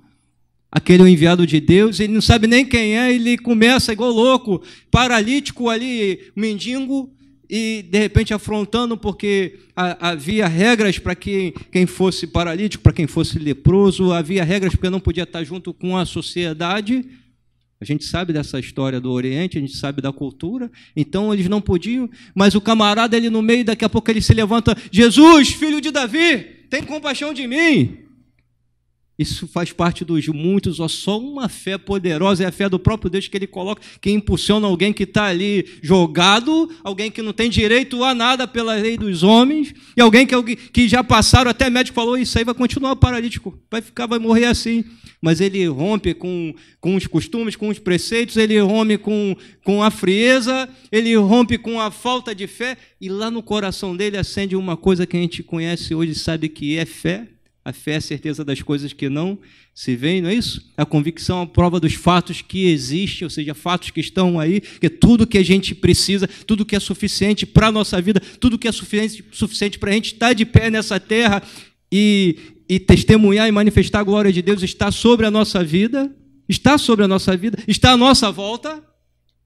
Aquele 0.70 1.02
é 1.02 1.04
o 1.06 1.08
enviado 1.08 1.46
de 1.46 1.60
Deus, 1.60 1.98
ele 1.98 2.12
não 2.12 2.20
sabe 2.20 2.46
nem 2.46 2.64
quem 2.64 2.98
é, 2.98 3.10
ele 3.10 3.38
começa 3.38 3.90
igual 3.90 4.10
louco, 4.10 4.62
paralítico 4.90 5.70
ali, 5.70 6.30
mendigo, 6.36 7.10
e 7.48 7.82
de 7.82 7.98
repente 7.98 8.34
afrontando, 8.34 8.96
porque 8.96 9.58
havia 9.74 10.46
regras 10.46 10.98
para 10.98 11.14
que 11.14 11.54
quem 11.72 11.86
fosse 11.86 12.26
paralítico, 12.26 12.82
para 12.82 12.92
quem 12.92 13.06
fosse 13.06 13.38
leproso, 13.38 14.12
havia 14.12 14.44
regras 14.44 14.74
porque 14.74 14.90
não 14.90 15.00
podia 15.00 15.22
estar 15.22 15.42
junto 15.44 15.72
com 15.72 15.96
a 15.96 16.04
sociedade. 16.04 17.04
A 17.80 17.84
gente 17.84 18.04
sabe 18.04 18.32
dessa 18.32 18.58
história 18.58 19.00
do 19.00 19.10
Oriente, 19.10 19.56
a 19.56 19.60
gente 19.60 19.76
sabe 19.76 20.02
da 20.02 20.12
cultura, 20.12 20.70
então 20.96 21.32
eles 21.32 21.48
não 21.48 21.60
podiam, 21.60 22.10
mas 22.34 22.54
o 22.54 22.60
camarada 22.60 23.16
ele 23.16 23.30
no 23.30 23.40
meio, 23.40 23.64
daqui 23.64 23.84
a 23.84 23.88
pouco 23.88 24.10
ele 24.10 24.20
se 24.20 24.34
levanta: 24.34 24.76
Jesus, 24.90 25.50
filho 25.50 25.80
de 25.80 25.90
Davi, 25.90 26.40
tem 26.68 26.82
compaixão 26.82 27.32
de 27.32 27.46
mim. 27.46 28.07
Isso 29.18 29.48
faz 29.48 29.72
parte 29.72 30.04
dos 30.04 30.28
muitos, 30.28 30.78
ó, 30.78 30.86
só 30.86 31.18
uma 31.18 31.48
fé 31.48 31.76
poderosa 31.76 32.44
é 32.44 32.46
a 32.46 32.52
fé 32.52 32.68
do 32.68 32.78
próprio 32.78 33.10
Deus 33.10 33.26
que 33.26 33.36
ele 33.36 33.48
coloca, 33.48 33.82
que 34.00 34.12
impulsiona 34.12 34.68
alguém 34.68 34.92
que 34.92 35.02
está 35.02 35.24
ali 35.24 35.66
jogado, 35.82 36.70
alguém 36.84 37.10
que 37.10 37.20
não 37.20 37.32
tem 37.32 37.50
direito 37.50 38.04
a 38.04 38.14
nada 38.14 38.46
pela 38.46 38.74
lei 38.74 38.96
dos 38.96 39.24
homens, 39.24 39.74
e 39.96 40.00
alguém 40.00 40.24
que, 40.24 40.56
que 40.56 40.88
já 40.88 41.02
passaram, 41.02 41.50
até 41.50 41.68
médico 41.68 41.96
falou, 41.96 42.16
isso 42.16 42.38
aí 42.38 42.44
vai 42.44 42.54
continuar 42.54 42.94
paralítico, 42.94 43.58
vai 43.68 43.82
ficar, 43.82 44.06
vai 44.06 44.20
morrer 44.20 44.44
assim. 44.44 44.84
Mas 45.20 45.40
ele 45.40 45.66
rompe 45.66 46.14
com, 46.14 46.54
com 46.80 46.94
os 46.94 47.04
costumes, 47.08 47.56
com 47.56 47.70
os 47.70 47.80
preceitos, 47.80 48.36
ele 48.36 48.56
rompe 48.60 48.98
com, 48.98 49.34
com 49.64 49.82
a 49.82 49.90
frieza, 49.90 50.68
ele 50.92 51.16
rompe 51.16 51.58
com 51.58 51.80
a 51.80 51.90
falta 51.90 52.32
de 52.32 52.46
fé, 52.46 52.76
e 53.00 53.08
lá 53.08 53.32
no 53.32 53.42
coração 53.42 53.96
dele 53.96 54.16
acende 54.16 54.54
uma 54.54 54.76
coisa 54.76 55.08
que 55.08 55.16
a 55.16 55.20
gente 55.20 55.42
conhece 55.42 55.92
hoje, 55.92 56.14
sabe 56.14 56.48
que 56.48 56.78
é 56.78 56.86
fé, 56.86 57.26
a 57.68 57.72
fé 57.72 57.92
é 57.92 57.96
a 57.96 58.00
certeza 58.00 58.42
das 58.42 58.62
coisas 58.62 58.94
que 58.94 59.10
não 59.10 59.38
se 59.74 59.94
veem, 59.94 60.22
não 60.22 60.30
é 60.30 60.34
isso? 60.34 60.72
A 60.74 60.86
convicção 60.86 61.40
é 61.40 61.42
a 61.42 61.46
prova 61.46 61.78
dos 61.78 61.92
fatos 61.92 62.40
que 62.40 62.64
existem, 62.64 63.26
ou 63.26 63.30
seja, 63.30 63.54
fatos 63.54 63.90
que 63.90 64.00
estão 64.00 64.40
aí, 64.40 64.62
que 64.62 64.88
tudo 64.88 65.26
que 65.26 65.36
a 65.36 65.42
gente 65.42 65.74
precisa, 65.74 66.26
tudo 66.46 66.64
que 66.64 66.74
é 66.74 66.80
suficiente 66.80 67.44
para 67.44 67.66
a 67.66 67.72
nossa 67.72 68.00
vida, 68.00 68.20
tudo 68.40 68.58
que 68.58 68.66
é 68.66 68.72
suficiente, 68.72 69.22
suficiente 69.32 69.78
para 69.78 69.90
a 69.90 69.92
gente 69.92 70.14
estar 70.14 70.32
de 70.32 70.46
pé 70.46 70.70
nessa 70.70 70.98
terra 70.98 71.42
e, 71.92 72.36
e 72.66 72.80
testemunhar 72.80 73.46
e 73.46 73.52
manifestar 73.52 74.00
a 74.00 74.04
glória 74.04 74.32
de 74.32 74.40
Deus 74.40 74.62
está 74.62 74.90
sobre 74.90 75.26
a 75.26 75.30
nossa 75.30 75.62
vida, 75.62 76.10
está 76.48 76.78
sobre 76.78 77.04
a 77.04 77.08
nossa 77.08 77.36
vida, 77.36 77.58
está 77.68 77.92
à 77.92 77.96
nossa 77.98 78.32
volta. 78.32 78.76
A 78.76 78.82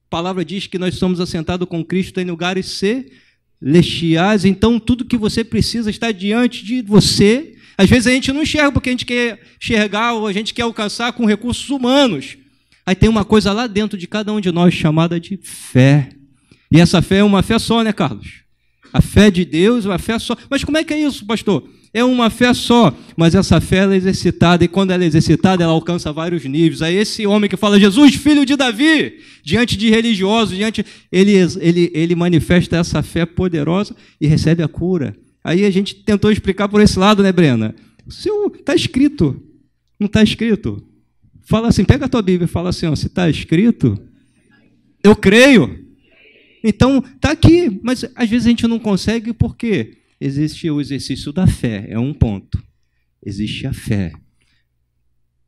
palavra 0.08 0.44
diz 0.44 0.68
que 0.68 0.78
nós 0.78 0.94
somos 0.94 1.18
assentados 1.18 1.68
com 1.68 1.84
Cristo 1.84 2.20
em 2.20 2.24
lugares 2.24 2.80
celestiais, 3.60 4.44
então 4.44 4.78
tudo 4.78 5.04
que 5.04 5.16
você 5.16 5.42
precisa 5.42 5.90
está 5.90 6.12
diante 6.12 6.64
de 6.64 6.82
você 6.82 7.56
às 7.76 7.88
vezes 7.88 8.06
a 8.06 8.10
gente 8.10 8.32
não 8.32 8.42
enxerga 8.42 8.72
porque 8.72 8.90
a 8.90 8.92
gente 8.92 9.06
quer 9.06 9.40
enxergar 9.60 10.14
ou 10.14 10.26
a 10.26 10.32
gente 10.32 10.52
quer 10.52 10.62
alcançar 10.62 11.12
com 11.12 11.26
recursos 11.26 11.68
humanos. 11.70 12.36
Aí 12.84 12.94
tem 12.94 13.08
uma 13.08 13.24
coisa 13.24 13.52
lá 13.52 13.66
dentro 13.66 13.96
de 13.96 14.06
cada 14.06 14.32
um 14.32 14.40
de 14.40 14.50
nós 14.50 14.74
chamada 14.74 15.18
de 15.18 15.38
fé. 15.42 16.10
E 16.70 16.80
essa 16.80 17.00
fé 17.00 17.18
é 17.18 17.24
uma 17.24 17.42
fé 17.42 17.58
só, 17.58 17.82
né, 17.82 17.92
Carlos? 17.92 18.42
A 18.92 19.00
fé 19.00 19.30
de 19.30 19.44
Deus, 19.44 19.84
uma 19.84 19.98
fé 19.98 20.18
só. 20.18 20.36
Mas 20.50 20.64
como 20.64 20.76
é 20.78 20.84
que 20.84 20.92
é 20.92 20.98
isso, 20.98 21.24
pastor? 21.24 21.68
É 21.94 22.02
uma 22.02 22.30
fé 22.30 22.54
só, 22.54 22.96
mas 23.14 23.34
essa 23.34 23.60
fé 23.60 23.84
é 23.84 23.94
exercitada, 23.94 24.64
e 24.64 24.68
quando 24.68 24.92
ela 24.92 25.04
é 25.04 25.06
exercitada, 25.06 25.62
ela 25.62 25.74
alcança 25.74 26.10
vários 26.10 26.42
níveis. 26.42 26.80
Aí 26.80 26.96
esse 26.96 27.26
homem 27.26 27.50
que 27.50 27.56
fala, 27.56 27.78
Jesus, 27.78 28.14
filho 28.14 28.46
de 28.46 28.56
Davi, 28.56 29.18
diante 29.44 29.76
de 29.76 29.90
religiosos, 29.90 30.56
diante, 30.56 30.84
ele, 31.10 31.32
ele, 31.60 31.90
ele 31.92 32.14
manifesta 32.14 32.78
essa 32.78 33.02
fé 33.02 33.26
poderosa 33.26 33.94
e 34.18 34.26
recebe 34.26 34.62
a 34.62 34.68
cura. 34.68 35.14
Aí 35.44 35.64
a 35.64 35.70
gente 35.70 35.94
tentou 35.94 36.30
explicar 36.30 36.68
por 36.68 36.80
esse 36.80 36.98
lado, 36.98 37.22
né, 37.22 37.32
Brena? 37.32 37.74
Está 38.06 38.74
escrito. 38.74 39.42
Não 39.98 40.06
está 40.06 40.22
escrito. 40.22 40.86
Fala 41.42 41.68
assim, 41.68 41.84
pega 41.84 42.06
a 42.06 42.08
tua 42.08 42.22
Bíblia 42.22 42.44
e 42.44 42.48
fala 42.48 42.70
assim, 42.70 42.86
ó, 42.86 42.94
se 42.94 43.06
está 43.08 43.28
escrito, 43.28 43.98
eu 45.02 45.16
creio. 45.16 45.86
Então, 46.62 46.98
está 46.98 47.32
aqui, 47.32 47.80
mas 47.82 48.04
às 48.14 48.28
vezes 48.28 48.46
a 48.46 48.50
gente 48.50 48.66
não 48.68 48.78
consegue 48.78 49.32
porque 49.32 49.98
existe 50.20 50.70
o 50.70 50.80
exercício 50.80 51.32
da 51.32 51.46
fé, 51.46 51.86
é 51.88 51.98
um 51.98 52.14
ponto. 52.14 52.62
Existe 53.24 53.66
a 53.66 53.72
fé. 53.72 54.12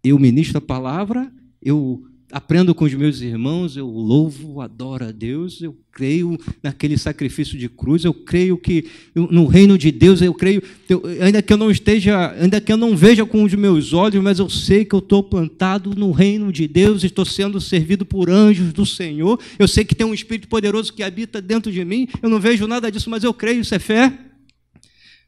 Eu 0.03 0.19
ministro 0.19 0.59
a 0.59 0.61
palavra, 0.61 1.33
eu 1.63 2.03
aprendo 2.35 2.75
com 2.75 2.85
os 2.85 2.93
meus 2.93 3.21
irmãos, 3.21 3.77
eu 3.77 3.87
louvo, 3.87 4.61
adoro 4.61 5.05
a 5.05 5.13
Deus, 5.13 5.63
eu 5.63 5.73
creio 5.93 6.37
naquele 6.61 6.99
sacrifício 6.99 7.57
de 7.57 7.69
cruz, 7.69 8.05
eu 8.05 8.13
creio 8.13 8.59
que 8.59 8.87
no 9.15 9.47
reino 9.47 9.79
de 9.79 9.93
Deus, 9.93 10.21
eu 10.21 10.35
creio, 10.35 10.61
eu, 10.89 11.01
ainda 11.21 11.41
que 11.41 11.53
eu 11.53 11.57
não 11.57 11.71
esteja, 11.71 12.33
ainda 12.33 12.61
que 12.61 12.73
eu 12.73 12.77
não 12.77 12.97
veja 12.97 13.25
com 13.25 13.45
os 13.45 13.55
meus 13.55 13.93
olhos, 13.93 14.21
mas 14.21 14.41
eu 14.41 14.51
sei 14.51 14.85
que 14.85 14.97
eu 14.97 14.99
estou 14.99 15.23
plantado 15.23 15.95
no 15.95 16.11
reino 16.11 16.51
de 16.51 16.67
Deus, 16.67 17.05
estou 17.05 17.25
sendo 17.25 17.61
servido 17.61 18.05
por 18.05 18.29
anjos 18.29 18.73
do 18.73 18.85
Senhor, 18.85 19.39
eu 19.57 19.69
sei 19.69 19.85
que 19.85 19.95
tem 19.95 20.05
um 20.05 20.13
Espírito 20.13 20.49
poderoso 20.49 20.93
que 20.93 21.05
habita 21.05 21.41
dentro 21.41 21.71
de 21.71 21.85
mim, 21.85 22.09
eu 22.21 22.29
não 22.29 22.41
vejo 22.41 22.67
nada 22.67 22.91
disso, 22.91 23.09
mas 23.09 23.23
eu 23.23 23.33
creio, 23.33 23.61
isso 23.61 23.77
é 23.77 23.79
fé. 23.79 24.13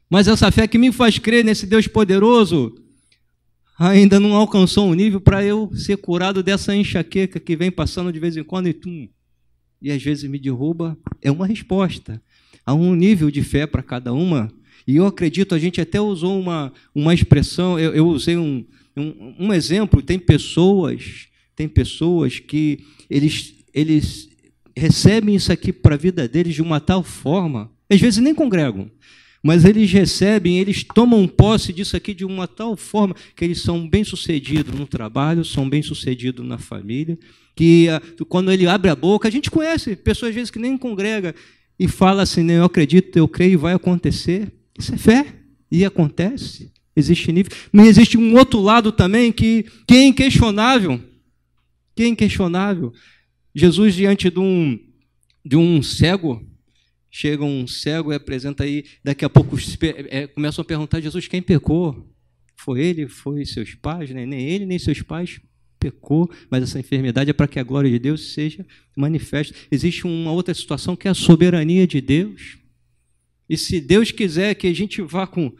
Mas 0.09 0.27
essa 0.27 0.51
fé 0.51 0.67
que 0.67 0.77
me 0.77 0.91
faz 0.91 1.17
crer 1.17 1.45
nesse 1.45 1.65
Deus 1.65 1.87
poderoso, 1.87 2.75
ainda 3.77 4.19
não 4.19 4.33
alcançou 4.33 4.87
um 4.87 4.93
nível 4.93 5.21
para 5.21 5.43
eu 5.43 5.71
ser 5.75 5.97
curado 5.97 6.41
dessa 6.41 6.75
enxaqueca 6.75 7.39
que 7.39 7.55
vem 7.55 7.71
passando 7.71 8.11
de 8.11 8.19
vez 8.19 8.35
em 8.35 8.43
quando 8.43 8.67
e 8.67 8.73
tum, 8.73 9.07
e 9.81 9.91
às 9.91 10.01
vezes 10.01 10.29
me 10.29 10.39
derruba, 10.39 10.97
é 11.21 11.31
uma 11.31 11.45
resposta. 11.45 12.21
Há 12.65 12.73
um 12.73 12.95
nível 12.95 13.29
de 13.29 13.43
fé 13.43 13.67
para 13.67 13.83
cada 13.83 14.13
uma, 14.13 14.51
e 14.87 14.95
eu 14.95 15.05
acredito, 15.05 15.53
a 15.53 15.59
gente 15.59 15.79
até 15.79 16.01
usou 16.01 16.39
uma, 16.39 16.73
uma 16.95 17.13
expressão, 17.13 17.79
eu, 17.79 17.93
eu 17.93 18.07
usei 18.07 18.37
um, 18.37 18.65
um, 18.95 19.35
um, 19.39 19.53
exemplo, 19.53 20.01
tem 20.01 20.17
pessoas, 20.17 21.27
tem 21.55 21.67
pessoas 21.67 22.39
que 22.39 22.79
eles, 23.09 23.53
eles 23.73 24.29
recebem 24.75 25.35
isso 25.35 25.51
aqui 25.51 25.71
para 25.71 25.95
a 25.95 25.97
vida 25.97 26.27
deles 26.27 26.55
de 26.55 26.61
uma 26.61 26.79
tal 26.79 27.03
forma, 27.03 27.71
às 27.89 27.99
vezes 27.99 28.21
nem 28.21 28.33
congregam, 28.33 28.89
mas 29.43 29.65
eles 29.65 29.91
recebem, 29.91 30.59
eles 30.59 30.83
tomam 30.83 31.27
posse 31.27 31.71
disso 31.71 31.95
aqui 31.95 32.13
de 32.13 32.25
uma 32.25 32.47
tal 32.47 32.75
forma 32.75 33.15
que 33.35 33.45
eles 33.45 33.61
são 33.61 33.87
bem-sucedidos 33.87 34.73
no 34.77 34.87
trabalho, 34.87 35.45
são 35.45 35.69
bem-sucedidos 35.69 36.45
na 36.45 36.57
família, 36.57 37.17
que 37.55 37.87
ah, 37.89 38.01
quando 38.27 38.51
ele 38.51 38.67
abre 38.67 38.89
a 38.89 38.95
boca, 38.95 39.27
a 39.27 39.31
gente 39.31 39.49
conhece 39.49 39.95
pessoas 39.95 40.29
às 40.29 40.35
vezes 40.35 40.51
que 40.51 40.59
nem 40.59 40.77
congrega 40.77 41.33
e 41.79 41.87
fala 41.87 42.23
assim, 42.23 42.49
eu 42.51 42.63
acredito, 42.63 43.15
eu 43.17 43.27
creio, 43.27 43.59
vai 43.59 43.73
acontecer. 43.73 44.51
Isso 44.77 44.93
é 44.93 44.97
fé. 44.97 45.33
E 45.71 45.85
acontece. 45.85 46.71
Existe 46.95 47.31
nível. 47.31 47.51
Mas 47.71 47.89
existe 47.89 48.17
um 48.17 48.35
outro 48.35 48.59
lado 48.59 48.91
também 48.91 49.31
que, 49.31 49.65
que 49.87 49.95
é 49.95 50.03
inquestionável. 50.03 50.99
Que 51.95 52.03
é 52.03 52.07
inquestionável. 52.07 52.91
Jesus, 53.53 53.93
diante 53.93 54.29
de 54.29 54.39
um, 54.39 54.79
de 55.45 55.55
um 55.55 55.81
cego, 55.83 56.46
chega 57.17 57.43
um 57.43 57.65
cego 57.65 58.13
e 58.13 58.15
apresenta 58.15 58.63
aí, 58.63 58.85
daqui 59.03 59.25
a 59.25 59.29
pouco 59.29 59.57
é, 59.81 60.27
começam 60.27 60.61
a 60.61 60.65
perguntar 60.65 60.97
a 60.97 61.01
Jesus 61.01 61.27
quem 61.27 61.41
pecou. 61.41 62.07
Foi 62.55 62.79
ele, 62.79 63.07
foi 63.07 63.43
seus 63.43 63.73
pais, 63.73 64.11
né? 64.11 64.23
nem 64.23 64.47
ele, 64.47 64.67
nem 64.67 64.77
seus 64.77 65.01
pais 65.01 65.41
pecou, 65.79 66.29
mas 66.47 66.61
essa 66.61 66.79
enfermidade 66.79 67.31
é 67.31 67.33
para 67.33 67.47
que 67.47 67.57
a 67.57 67.63
glória 67.63 67.89
de 67.89 67.97
Deus 67.97 68.33
seja 68.33 68.63
manifesta. 68.95 69.55
Existe 69.71 70.05
uma 70.05 70.31
outra 70.31 70.53
situação 70.53 70.95
que 70.95 71.07
é 71.07 71.11
a 71.11 71.15
soberania 71.15 71.87
de 71.87 72.01
Deus. 72.01 72.59
E 73.49 73.57
se 73.57 73.81
Deus 73.81 74.11
quiser 74.11 74.53
que 74.53 74.67
a 74.67 74.73
gente 74.73 75.01
vá 75.01 75.25
com 75.25 75.51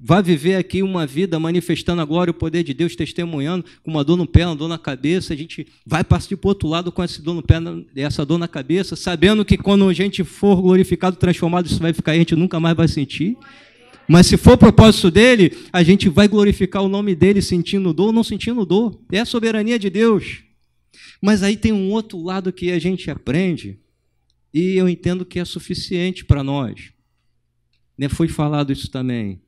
Vá 0.00 0.20
viver 0.20 0.56
aqui 0.56 0.82
uma 0.82 1.06
vida 1.06 1.38
manifestando 1.38 2.02
a 2.02 2.04
glória 2.04 2.30
e 2.30 2.32
o 2.32 2.34
poder 2.34 2.64
de 2.64 2.74
Deus, 2.74 2.96
testemunhando, 2.96 3.64
com 3.84 3.90
uma 3.92 4.02
dor 4.02 4.16
no 4.16 4.26
pé, 4.26 4.44
uma 4.44 4.56
dor 4.56 4.68
na 4.68 4.78
cabeça. 4.78 5.32
A 5.32 5.36
gente 5.36 5.64
vai 5.86 6.02
partir 6.02 6.36
para 6.36 6.48
o 6.48 6.50
outro 6.50 6.68
lado 6.68 6.90
com 6.90 7.00
essa 7.00 7.22
dor 7.22 7.34
no 7.34 7.42
pé, 7.42 7.54
essa 7.94 8.26
dor 8.26 8.36
na 8.36 8.48
cabeça, 8.48 8.96
sabendo 8.96 9.44
que 9.44 9.56
quando 9.56 9.88
a 9.88 9.92
gente 9.92 10.24
for 10.24 10.60
glorificado, 10.60 11.16
transformado, 11.16 11.66
isso 11.66 11.78
vai 11.78 11.92
ficar 11.92 12.12
aí, 12.12 12.18
a 12.18 12.20
gente 12.20 12.34
nunca 12.34 12.58
mais 12.58 12.76
vai 12.76 12.88
sentir. 12.88 13.36
Mas 14.08 14.26
se 14.26 14.36
for 14.36 14.58
propósito 14.58 15.08
dele, 15.08 15.56
a 15.72 15.84
gente 15.84 16.08
vai 16.08 16.26
glorificar 16.26 16.82
o 16.82 16.88
nome 16.88 17.14
dele 17.14 17.40
sentindo 17.40 17.94
dor 17.94 18.06
ou 18.06 18.12
não 18.12 18.24
sentindo 18.24 18.66
dor. 18.66 19.00
É 19.12 19.20
a 19.20 19.24
soberania 19.24 19.78
de 19.78 19.88
Deus. 19.88 20.42
Mas 21.22 21.44
aí 21.44 21.56
tem 21.56 21.72
um 21.72 21.92
outro 21.92 22.20
lado 22.20 22.52
que 22.52 22.72
a 22.72 22.78
gente 22.80 23.08
aprende, 23.08 23.78
e 24.52 24.74
eu 24.74 24.88
entendo 24.88 25.24
que 25.24 25.38
é 25.38 25.44
suficiente 25.44 26.24
para 26.24 26.42
nós. 26.42 26.90
Né, 27.96 28.08
foi 28.08 28.26
falado 28.26 28.72
isso 28.72 28.90
também 28.90 29.40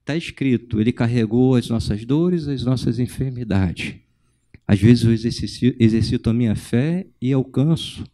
Está 0.00 0.16
escrito, 0.16 0.80
ele 0.80 0.92
carregou 0.92 1.54
as 1.54 1.68
nossas 1.68 2.04
dores, 2.04 2.48
as 2.48 2.64
nossas 2.64 2.98
enfermidades. 2.98 3.94
Às 4.66 4.80
vezes 4.80 5.04
eu 5.04 5.12
exercito, 5.12 5.76
exercito 5.78 6.30
a 6.30 6.32
minha 6.32 6.54
fé 6.54 7.06
e 7.20 7.32
alcanço 7.32 8.04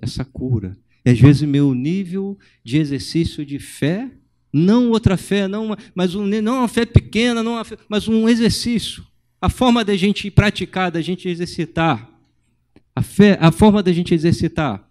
essa 0.00 0.24
cura. 0.24 0.76
E 1.04 1.10
às 1.10 1.20
vezes 1.20 1.42
meu 1.42 1.74
nível 1.74 2.38
de 2.62 2.78
exercício 2.78 3.44
de 3.44 3.58
fé, 3.58 4.10
não 4.52 4.90
outra 4.90 5.16
fé, 5.16 5.48
não, 5.48 5.76
mas 5.94 6.14
um, 6.14 6.26
não 6.26 6.58
uma 6.58 6.68
fé 6.68 6.86
pequena, 6.86 7.42
não 7.42 7.62
fé, 7.64 7.76
mas 7.88 8.06
um 8.06 8.28
exercício. 8.28 9.04
A 9.40 9.48
forma 9.48 9.84
da 9.84 9.96
gente 9.96 10.30
praticar, 10.30 10.90
da 10.90 11.00
gente 11.00 11.28
exercitar. 11.28 12.10
A 12.94 13.02
fé, 13.02 13.36
a 13.40 13.50
forma 13.50 13.82
da 13.82 13.92
gente 13.92 14.14
exercitar. 14.14 14.88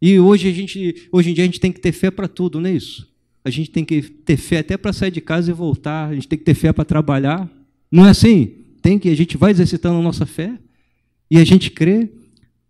E 0.00 0.18
hoje 0.18 0.48
a 0.48 0.52
gente, 0.52 1.08
hoje 1.10 1.30
em 1.30 1.34
dia 1.34 1.44
a 1.44 1.46
gente 1.46 1.60
tem 1.60 1.72
que 1.72 1.80
ter 1.80 1.92
fé 1.92 2.10
para 2.10 2.28
tudo, 2.28 2.60
não 2.60 2.68
é 2.68 2.72
isso? 2.72 3.12
A 3.46 3.50
gente 3.50 3.70
tem 3.70 3.84
que 3.84 4.02
ter 4.02 4.36
fé 4.36 4.58
até 4.58 4.76
para 4.76 4.92
sair 4.92 5.12
de 5.12 5.20
casa 5.20 5.52
e 5.52 5.54
voltar, 5.54 6.08
a 6.08 6.14
gente 6.14 6.26
tem 6.26 6.36
que 6.36 6.44
ter 6.44 6.54
fé 6.54 6.72
para 6.72 6.84
trabalhar. 6.84 7.48
Não 7.88 8.04
é 8.04 8.10
assim? 8.10 8.46
Tem 8.82 8.98
que 8.98 9.08
a 9.08 9.14
gente 9.14 9.36
vai 9.36 9.52
exercitando 9.52 10.00
a 10.00 10.02
nossa 10.02 10.26
fé 10.26 10.58
e 11.30 11.38
a 11.38 11.44
gente 11.44 11.70
crê. 11.70 12.10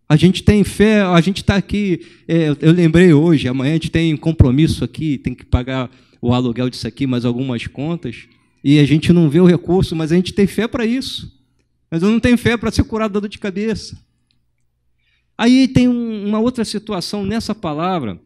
A 0.06 0.16
gente 0.16 0.42
tem 0.42 0.62
fé, 0.64 1.00
a 1.00 1.18
gente 1.23 1.38
está 1.38 1.56
aqui. 1.56 2.06
É, 2.28 2.54
eu 2.61 2.73
lembrei 2.73 3.11
hoje, 3.14 3.49
amanhã 3.49 3.71
a 3.71 3.76
gente 3.76 3.90
tem 3.90 4.12
um 4.12 4.18
compromisso 4.18 4.85
aqui, 4.85 5.16
tem 5.16 5.35
que 5.35 5.47
pagar 5.47 5.90
o 6.21 6.35
aluguel 6.35 6.68
disso 6.68 6.87
aqui, 6.87 7.06
mais 7.06 7.25
algumas 7.25 7.66
contas, 7.66 8.28
e 8.62 8.78
a 8.78 8.85
gente 8.85 9.14
não 9.14 9.30
vê 9.30 9.40
o 9.40 9.47
recurso, 9.47 9.97
mas 9.97 10.12
a 10.12 10.16
gente 10.16 10.35
tem 10.35 10.47
fé 10.47 10.68
para 10.68 10.85
isso. 10.85 11.42
Mas 11.90 12.02
eu 12.02 12.11
não 12.11 12.21
tenho 12.21 12.37
fé 12.37 12.54
para 12.54 12.71
ser 12.71 12.85
curado 12.85 13.12
da 13.12 13.21
dor 13.21 13.30
de 13.30 13.38
cabeça. 13.38 13.99
Aí 15.38 15.68
tem 15.68 15.88
um, 15.88 16.28
uma 16.28 16.38
outra 16.38 16.66
situação 16.66 17.25
nessa 17.25 17.54
palavra, 17.54 18.21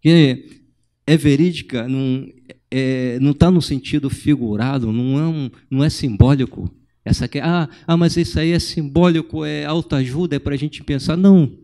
que 0.00 0.61
é 1.06 1.16
verídica, 1.16 1.88
não 1.88 2.28
é, 2.70 3.18
não 3.20 3.32
está 3.32 3.50
no 3.50 3.60
sentido 3.60 4.08
figurado, 4.08 4.90
não 4.92 5.18
é, 5.18 5.26
um, 5.26 5.50
não 5.70 5.84
é 5.84 5.90
simbólico. 5.90 6.74
Essa 7.04 7.26
que 7.26 7.38
ah, 7.38 7.68
ah, 7.86 7.96
mas 7.96 8.16
isso 8.16 8.38
aí 8.38 8.52
é 8.52 8.58
simbólico, 8.58 9.44
é 9.44 9.64
autoajuda, 9.64 10.36
é 10.36 10.38
para 10.38 10.54
a 10.54 10.58
gente 10.58 10.82
pensar. 10.82 11.16
Não. 11.16 11.58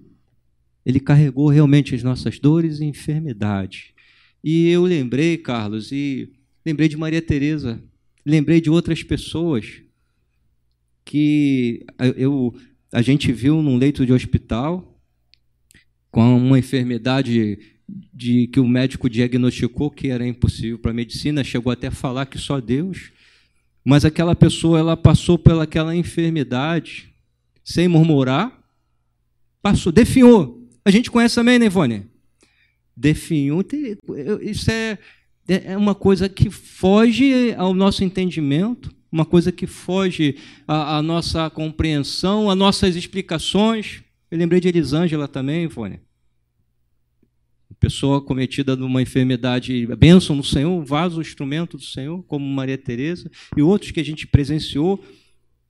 Ele 0.84 1.00
carregou 1.00 1.48
realmente 1.48 1.94
as 1.94 2.02
nossas 2.02 2.38
dores 2.38 2.80
e 2.80 2.84
enfermidades. 2.84 3.92
E 4.42 4.68
eu 4.68 4.84
lembrei, 4.84 5.36
Carlos, 5.36 5.92
e 5.92 6.32
lembrei 6.64 6.88
de 6.88 6.96
Maria 6.96 7.22
Teresa, 7.22 7.82
lembrei 8.24 8.60
de 8.60 8.70
outras 8.70 9.02
pessoas 9.02 9.82
que 11.04 11.86
eu, 12.16 12.54
a 12.92 13.00
gente 13.00 13.32
viu 13.32 13.62
num 13.62 13.78
leito 13.78 14.04
de 14.04 14.12
hospital 14.12 15.00
com 16.10 16.36
uma 16.36 16.58
enfermidade 16.58 17.58
de 17.88 18.46
que 18.48 18.60
o 18.60 18.68
médico 18.68 19.08
diagnosticou 19.08 19.90
que 19.90 20.08
era 20.08 20.26
impossível 20.26 20.78
para 20.78 20.90
a 20.90 20.94
medicina, 20.94 21.42
chegou 21.42 21.72
até 21.72 21.86
a 21.86 21.92
falar 21.92 22.26
que 22.26 22.36
só 22.36 22.60
Deus, 22.60 23.10
mas 23.84 24.04
aquela 24.04 24.36
pessoa 24.36 24.78
ela 24.78 24.96
passou 24.96 25.38
pelaquela 25.38 25.96
enfermidade 25.96 27.08
sem 27.64 27.88
murmurar, 27.88 28.52
passou, 29.62 29.90
definhou. 29.90 30.68
A 30.84 30.90
gente 30.90 31.10
conhece 31.10 31.34
também, 31.34 31.58
né, 31.58 31.66
Ivone? 31.66 32.06
Definhou. 32.96 33.64
Isso 34.42 34.70
é, 34.70 34.98
é 35.48 35.76
uma 35.76 35.94
coisa 35.94 36.28
que 36.28 36.50
foge 36.50 37.54
ao 37.56 37.72
nosso 37.72 38.04
entendimento, 38.04 38.94
uma 39.10 39.24
coisa 39.24 39.50
que 39.50 39.66
foge 39.66 40.36
à, 40.66 40.98
à 40.98 41.02
nossa 41.02 41.48
compreensão, 41.48 42.50
às 42.50 42.56
nossas 42.56 42.96
explicações. 42.96 44.02
Eu 44.30 44.38
lembrei 44.38 44.60
de 44.60 44.68
Elisângela 44.68 45.26
também, 45.26 45.64
Ivone 45.64 46.00
pessoa 47.78 48.20
cometida 48.20 48.74
numa 48.74 49.00
enfermidade, 49.00 49.86
bênção 49.96 50.34
no 50.34 50.44
Senhor, 50.44 50.84
vaso, 50.84 51.20
instrumento 51.20 51.76
do 51.76 51.82
Senhor, 51.82 52.22
como 52.24 52.44
Maria 52.44 52.76
Teresa, 52.76 53.30
e 53.56 53.62
outros 53.62 53.90
que 53.90 54.00
a 54.00 54.04
gente 54.04 54.26
presenciou 54.26 55.02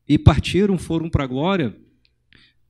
e 0.08 0.18
partiram, 0.18 0.78
foram 0.78 1.08
para 1.10 1.24
a 1.24 1.26
glória. 1.26 1.76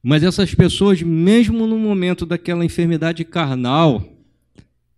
Mas 0.03 0.23
essas 0.23 0.55
pessoas, 0.55 1.03
mesmo 1.03 1.67
no 1.67 1.79
momento 1.79 2.27
daquela 2.27 2.65
enfermidade 2.65 3.25
carnal, 3.25 4.03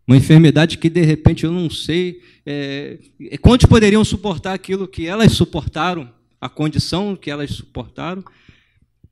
uma 0.07 0.17
enfermidade 0.17 0.79
que 0.79 0.89
de 0.89 1.03
repente 1.03 1.45
eu 1.45 1.53
não 1.53 1.71
sei 1.71 2.21
é, 2.45 2.99
quantos 3.41 3.67
poderiam 3.67 4.05
suportar 4.05 4.55
aquilo 4.55 4.89
que 4.89 5.07
elas 5.07 5.33
suportaram, 5.33 6.13
a 6.41 6.49
condição 6.49 7.15
que 7.15 7.31
elas 7.31 7.51
suportaram, 7.51 8.25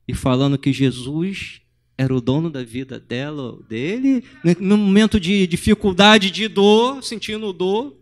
e 0.07 0.13
falando 0.13 0.57
que 0.57 0.73
Jesus 0.73 1.61
era 1.99 2.15
o 2.15 2.21
dono 2.21 2.49
da 2.49 2.63
vida 2.63 2.97
dela, 2.97 3.59
dele, 3.67 4.23
no 4.57 4.77
momento 4.77 5.19
de 5.19 5.45
dificuldade, 5.45 6.31
de 6.31 6.47
dor, 6.47 7.03
sentindo 7.03 7.51
dor, 7.51 7.93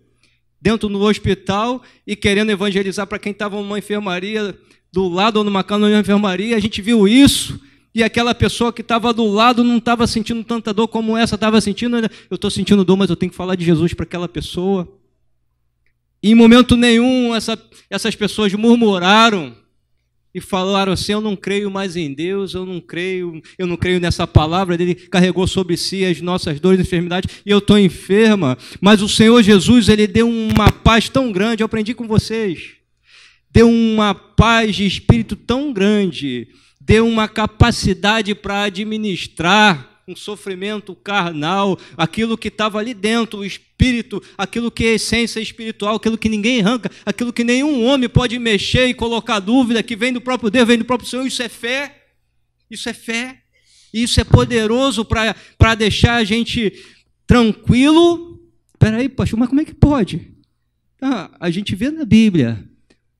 dentro 0.62 0.88
do 0.88 1.02
hospital 1.02 1.82
e 2.06 2.16
querendo 2.16 2.52
evangelizar 2.52 3.08
para 3.08 3.18
quem 3.18 3.32
estava 3.32 3.56
numa 3.56 3.80
enfermaria 3.80 4.56
do 4.94 5.10
lado 5.10 5.38
ou 5.38 5.44
numa 5.44 5.64
cama 5.64 5.90
de 5.90 5.96
enfermaria, 5.96 6.56
a 6.56 6.60
gente 6.60 6.80
viu 6.80 7.08
isso. 7.08 7.60
E 7.92 8.04
aquela 8.04 8.36
pessoa 8.36 8.72
que 8.72 8.82
estava 8.82 9.12
do 9.12 9.26
lado 9.26 9.64
não 9.64 9.78
estava 9.78 10.06
sentindo 10.06 10.44
tanta 10.44 10.72
dor 10.72 10.88
como 10.88 11.18
essa 11.18 11.34
estava 11.34 11.60
sentindo. 11.60 11.98
Eu 11.98 12.36
estou 12.36 12.52
sentindo 12.52 12.86
dor, 12.86 12.98
mas 12.98 13.10
eu 13.10 13.16
tenho 13.16 13.32
que 13.32 13.36
falar 13.36 13.56
de 13.56 13.66
Jesus 13.66 13.96
para 13.96 14.04
aquela 14.04 14.30
pessoa. 14.30 14.88
E 16.22 16.30
em 16.30 16.36
momento 16.36 16.78
nenhum 16.78 17.34
essa, 17.34 17.60
essas 17.90 18.16
pessoas 18.16 18.54
murmuraram 18.54 19.56
e 20.34 20.42
falaram 20.42 20.92
assim: 20.92 21.14
Eu 21.14 21.22
não 21.22 21.36
creio 21.36 21.70
mais 21.72 21.96
em 21.96 22.14
Deus, 22.14 22.54
eu 22.54 22.66
não 22.66 22.80
creio, 22.80 23.42
eu 23.58 23.66
não 23.66 23.78
creio 23.78 24.00
nessa 24.00 24.28
palavra. 24.28 24.76
Ele 24.76 24.96
carregou 24.96 25.48
sobre 25.48 25.78
si 25.78 26.06
as 26.06 26.22
nossas 26.22 26.60
dores 26.60 26.80
e 26.80 26.84
enfermidades 26.84 27.42
e 27.46 27.50
eu 27.50 27.58
estou 27.60 27.78
enferma. 27.78 28.58
Mas 28.80 29.02
o 29.02 29.10
Senhor 29.10 29.42
Jesus, 29.42 29.90
ele 29.90 30.08
deu 30.08 30.30
uma 30.30 30.72
paz 30.72 31.10
tão 31.10 31.32
grande, 31.32 31.64
eu 31.64 31.66
aprendi 31.66 31.94
com 31.94 32.08
vocês. 32.08 32.76
Deu 33.52 33.70
uma 33.70 34.14
paz 34.14 34.76
de 34.76 34.86
espírito 34.86 35.36
tão 35.36 35.74
grande, 35.74 36.48
deu 36.80 37.08
uma 37.08 37.28
capacidade 37.28 38.36
para 38.36 38.64
administrar 38.64 39.97
um 40.10 40.16
sofrimento 40.16 40.96
carnal, 40.96 41.78
aquilo 41.98 42.38
que 42.38 42.48
estava 42.48 42.80
ali 42.80 42.94
dentro, 42.94 43.40
o 43.40 43.46
espírito, 43.46 44.24
aquilo 44.38 44.72
que 44.72 44.86
é 44.86 44.94
essência 44.94 45.42
espiritual, 45.42 45.96
aquilo 45.96 46.18
que 46.18 46.30
ninguém 46.30 46.62
arranca, 46.62 46.90
aquilo 47.06 47.34
que 47.34 47.44
nenhum 47.44 47.86
homem 47.86 48.08
pode 48.08 48.40
mexer 48.40 48.88
e 48.88 48.94
colocar 48.94 49.42
dúvida, 49.42 49.84
que 49.84 49.98
vem 49.98 50.14
do 50.14 50.22
próprio 50.22 50.50
Deus, 50.50 50.66
vem 50.66 50.78
do 50.78 50.86
próprio 50.86 51.10
Senhor, 51.10 51.28
isso 51.28 51.44
é 51.44 51.50
fé. 51.50 52.06
Isso 52.72 52.88
é 52.88 52.94
fé. 52.94 53.42
Isso 53.94 54.22
é 54.22 54.24
poderoso 54.24 55.04
para 55.04 55.76
deixar 55.76 56.16
a 56.16 56.24
gente 56.24 56.72
tranquilo. 57.26 58.42
Espera 58.74 58.98
aí, 58.98 59.10
pastor, 59.10 59.38
mas 59.38 59.50
como 59.50 59.60
é 59.60 59.66
que 59.66 59.74
pode? 59.74 60.32
Ah, 61.02 61.32
a 61.38 61.50
gente 61.50 61.76
vê 61.76 61.92
na 61.92 62.06
Bíblia 62.06 62.64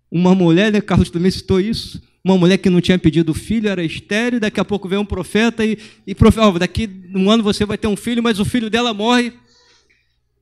uma 0.10 0.34
mulher, 0.34 0.72
né, 0.72 0.80
Carlos 0.80 1.10
também 1.10 1.32
citou 1.32 1.60
isso, 1.60 2.02
uma 2.28 2.38
mulher 2.38 2.58
que 2.58 2.70
não 2.70 2.82
tinha 2.82 3.00
pedido 3.00 3.34
filho, 3.34 3.70
era 3.70 3.84
estéreo, 3.84 4.40
daqui 4.40 4.60
a 4.60 4.66
pouco 4.66 4.88
vem 4.88 5.00
um 5.00 5.06
profeta 5.06 5.66
e, 5.66 5.78
e 6.06 6.14
oh, 6.14 6.60
daqui 6.60 6.90
um 7.16 7.30
ano 7.32 7.42
você 7.42 7.66
vai 7.66 7.78
ter 7.78 7.88
um 7.88 7.96
filho, 7.96 8.22
mas 8.22 8.40
o 8.40 8.46
filho 8.46 8.70
dela 8.70 8.94
morre. 8.94 9.34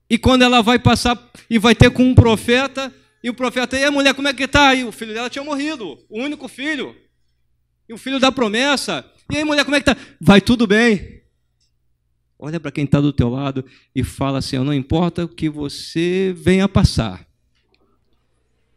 E 0.09 0.17
quando 0.17 0.43
ela 0.43 0.61
vai 0.61 0.79
passar 0.79 1.31
e 1.49 1.57
vai 1.57 1.75
ter 1.75 1.89
com 1.91 2.03
um 2.03 2.15
profeta, 2.15 2.93
e 3.23 3.29
o 3.29 3.33
profeta, 3.33 3.77
e 3.77 3.83
a 3.83 3.91
mulher, 3.91 4.13
como 4.13 4.27
é 4.27 4.33
que 4.33 4.43
está? 4.43 4.73
E 4.75 4.83
o 4.83 4.91
filho 4.91 5.13
dela 5.13 5.29
tinha 5.29 5.43
morrido, 5.43 5.97
o 6.09 6.21
único 6.21 6.47
filho. 6.47 6.95
E 7.87 7.93
o 7.93 7.97
filho 7.97 8.19
da 8.19 8.31
promessa. 8.31 9.05
E 9.31 9.37
aí, 9.37 9.43
mulher, 9.43 9.63
como 9.63 9.75
é 9.75 9.81
que 9.81 9.89
está? 9.89 10.01
Vai 10.21 10.41
tudo 10.41 10.67
bem. 10.67 11.21
Olha 12.37 12.59
para 12.59 12.71
quem 12.71 12.83
está 12.83 12.99
do 12.99 13.13
teu 13.13 13.29
lado 13.29 13.65
e 13.95 14.03
fala 14.03 14.39
assim: 14.39 14.57
não 14.59 14.73
importa 14.73 15.25
o 15.25 15.27
que 15.27 15.49
você 15.49 16.33
venha 16.37 16.67
passar, 16.67 17.25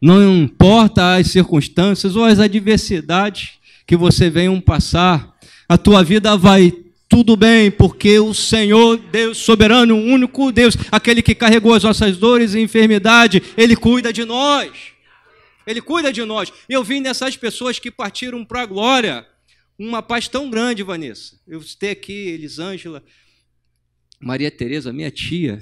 Não 0.01 0.43
importa 0.43 1.15
as 1.15 1.27
circunstâncias 1.27 2.15
ou 2.15 2.23
as 2.23 2.39
adversidades 2.39 3.59
que 3.85 3.97
você 3.97 4.29
venha 4.29 4.61
passar, 4.61 5.37
a 5.67 5.77
tua 5.77 6.03
vida 6.03 6.37
vai 6.37 6.71
tudo 7.09 7.35
bem, 7.35 7.71
porque 7.71 8.19
o 8.19 8.35
Senhor, 8.35 8.97
Deus 8.97 9.39
soberano, 9.39 9.95
o 9.95 10.03
único 10.03 10.51
Deus, 10.51 10.77
aquele 10.91 11.23
que 11.23 11.33
carregou 11.33 11.73
as 11.73 11.83
nossas 11.83 12.17
dores 12.17 12.53
e 12.53 12.59
enfermidade, 12.59 13.41
Ele 13.57 13.75
cuida 13.75 14.13
de 14.13 14.23
nós. 14.23 14.71
Ele 15.65 15.81
cuida 15.81 16.13
de 16.13 16.23
nós. 16.23 16.53
Eu 16.69 16.83
vi 16.83 16.99
nessas 16.99 17.35
pessoas 17.35 17.79
que 17.79 17.89
partiram 17.89 18.45
para 18.45 18.61
a 18.61 18.65
glória 18.65 19.27
uma 19.77 20.03
paz 20.03 20.27
tão 20.27 20.49
grande, 20.51 20.83
Vanessa. 20.83 21.39
Eu 21.47 21.61
citei 21.63 21.91
aqui 21.91 22.13
Elisângela, 22.13 23.03
Maria 24.19 24.51
Tereza, 24.51 24.93
minha 24.93 25.09
tia, 25.09 25.61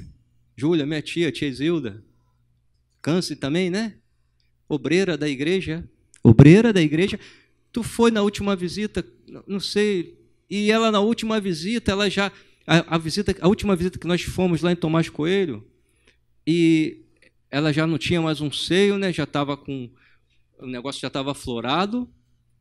Júlia, 0.56 0.86
minha 0.86 1.02
tia, 1.02 1.32
tia 1.32 1.54
Zilda, 1.54 2.04
Câncer 3.02 3.38
também, 3.38 3.70
né? 3.70 3.94
Obreira 4.68 5.18
da 5.18 5.28
igreja, 5.30 5.84
obreira 6.24 6.74
da 6.74 6.82
igreja. 6.82 7.20
Tu 7.72 7.84
foi 7.84 8.12
na 8.12 8.22
última 8.22 8.56
visita, 8.56 9.06
não 9.46 9.60
sei, 9.60 10.18
e 10.50 10.72
ela 10.72 10.92
na 10.92 11.00
última 11.00 11.40
visita, 11.40 11.92
ela 11.92 12.10
já 12.10 12.32
a, 12.66 12.96
a, 12.96 12.98
visita, 12.98 13.36
a 13.40 13.48
última 13.48 13.76
visita 13.76 14.00
que 14.00 14.08
nós 14.08 14.22
fomos 14.22 14.62
lá 14.62 14.72
em 14.72 14.76
Tomás 14.76 15.10
Coelho, 15.10 15.66
e 16.46 17.02
ela 17.50 17.72
já 17.72 17.86
não 17.86 17.98
tinha 17.98 18.22
mais 18.22 18.42
um 18.42 18.52
seio, 18.52 18.98
né? 18.98 19.12
Já 19.12 19.24
estava 19.24 19.56
com 19.56 19.90
o 20.60 20.66
negócio 20.66 21.02
já 21.02 21.08
estava 21.08 21.32
aflorado. 21.32 22.10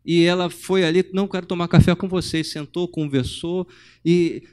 E 0.04 0.22
ela 0.22 0.48
foi 0.48 0.84
ali, 0.84 1.04
não 1.12 1.26
quero 1.26 1.46
tomar 1.46 1.66
café 1.66 1.92
com 1.94 2.08
vocês, 2.08 2.52
sentou, 2.52 2.86
conversou 2.86 3.66
e 4.04 4.44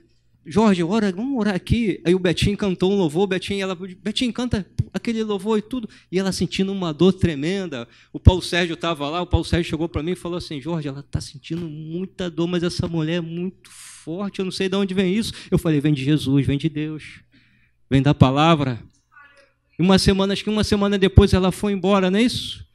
Jorge, 0.45 0.83
ora, 0.83 1.11
vamos 1.11 1.39
orar 1.39 1.55
aqui. 1.55 2.01
Aí 2.05 2.13
o 2.13 2.19
Betinho 2.19 2.57
cantou 2.57 2.91
um 2.91 2.97
louvor, 2.97 3.27
Betinho, 3.27 3.61
ela, 3.61 3.75
Betinho 3.75 4.33
canta 4.33 4.65
aquele 4.93 5.23
louvor 5.23 5.57
e 5.57 5.61
tudo. 5.61 5.89
E 6.11 6.19
ela 6.19 6.31
sentindo 6.31 6.71
uma 6.71 6.93
dor 6.93 7.13
tremenda. 7.13 7.87
O 8.11 8.19
Paulo 8.19 8.41
Sérgio 8.41 8.73
estava 8.73 9.09
lá, 9.09 9.21
o 9.21 9.27
Paulo 9.27 9.45
Sérgio 9.45 9.69
chegou 9.69 9.87
para 9.87 10.03
mim 10.03 10.11
e 10.11 10.15
falou 10.15 10.37
assim: 10.37 10.59
Jorge, 10.59 10.87
ela 10.87 10.99
está 10.99 11.21
sentindo 11.21 11.67
muita 11.67 12.29
dor, 12.29 12.47
mas 12.47 12.61
essa 12.61 12.87
mulher 12.87 13.15
é 13.15 13.21
muito 13.21 13.69
forte, 13.71 14.39
eu 14.39 14.45
não 14.45 14.51
sei 14.51 14.67
de 14.67 14.75
onde 14.75 14.93
vem 14.93 15.15
isso. 15.15 15.33
Eu 15.49 15.57
falei: 15.57 15.79
vem 15.79 15.93
de 15.93 16.03
Jesus, 16.03 16.45
vem 16.45 16.57
de 16.57 16.67
Deus, 16.67 17.21
vem 17.89 18.01
da 18.01 18.13
palavra. 18.13 18.81
E 19.79 19.81
uma 19.81 19.97
semana, 19.97 20.33
acho 20.33 20.43
que 20.43 20.49
uma 20.49 20.63
semana 20.63 20.97
depois 20.97 21.33
ela 21.33 21.51
foi 21.51 21.71
embora, 21.71 22.11
não 22.11 22.19
é 22.19 22.23
isso? 22.23 22.65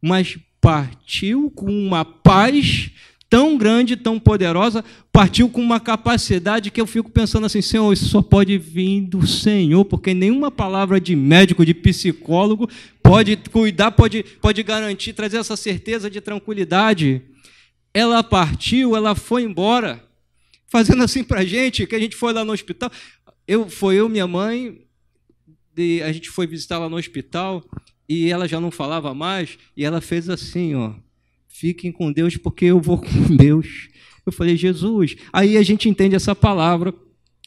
Mas 0.00 0.38
partiu 0.60 1.50
com 1.50 1.66
uma 1.66 2.04
paz 2.04 2.90
tão 3.28 3.56
grande, 3.56 3.96
tão 3.96 4.18
poderosa, 4.18 4.84
partiu 5.12 5.48
com 5.48 5.60
uma 5.60 5.80
capacidade 5.80 6.70
que 6.70 6.80
eu 6.80 6.86
fico 6.86 7.10
pensando 7.10 7.46
assim, 7.46 7.60
Senhor, 7.60 7.92
isso 7.92 8.06
só 8.06 8.22
pode 8.22 8.56
vir 8.56 9.02
do 9.02 9.26
Senhor, 9.26 9.84
porque 9.84 10.14
nenhuma 10.14 10.50
palavra 10.50 11.00
de 11.00 11.16
médico, 11.16 11.64
de 11.64 11.74
psicólogo 11.74 12.68
pode 13.02 13.36
cuidar, 13.36 13.90
pode, 13.92 14.22
pode 14.40 14.62
garantir, 14.62 15.12
trazer 15.12 15.38
essa 15.38 15.56
certeza 15.56 16.08
de 16.08 16.20
tranquilidade. 16.20 17.22
Ela 17.92 18.22
partiu, 18.22 18.94
ela 18.94 19.14
foi 19.14 19.42
embora, 19.42 20.04
fazendo 20.66 21.02
assim 21.02 21.24
para 21.24 21.40
a 21.40 21.44
gente, 21.44 21.86
que 21.86 21.96
a 21.96 22.00
gente 22.00 22.14
foi 22.14 22.32
lá 22.32 22.44
no 22.44 22.52
hospital. 22.52 22.90
Eu, 23.46 23.68
foi 23.68 23.96
eu, 23.96 24.08
minha 24.08 24.26
mãe, 24.26 24.82
a 26.04 26.12
gente 26.12 26.30
foi 26.30 26.46
visitar 26.46 26.78
lá 26.78 26.88
no 26.88 26.96
hospital 26.96 27.64
e 28.08 28.30
ela 28.30 28.46
já 28.46 28.60
não 28.60 28.70
falava 28.70 29.12
mais, 29.12 29.58
e 29.76 29.84
ela 29.84 30.00
fez 30.00 30.28
assim, 30.28 30.74
ó 30.76 30.94
Fiquem 31.58 31.90
com 31.90 32.12
Deus, 32.12 32.36
porque 32.36 32.66
eu 32.66 32.78
vou 32.78 32.98
com 32.98 33.34
Deus. 33.34 33.88
Eu 34.26 34.30
falei, 34.30 34.56
Jesus. 34.56 35.16
Aí 35.32 35.56
a 35.56 35.62
gente 35.62 35.88
entende 35.88 36.14
essa 36.14 36.34
palavra 36.34 36.92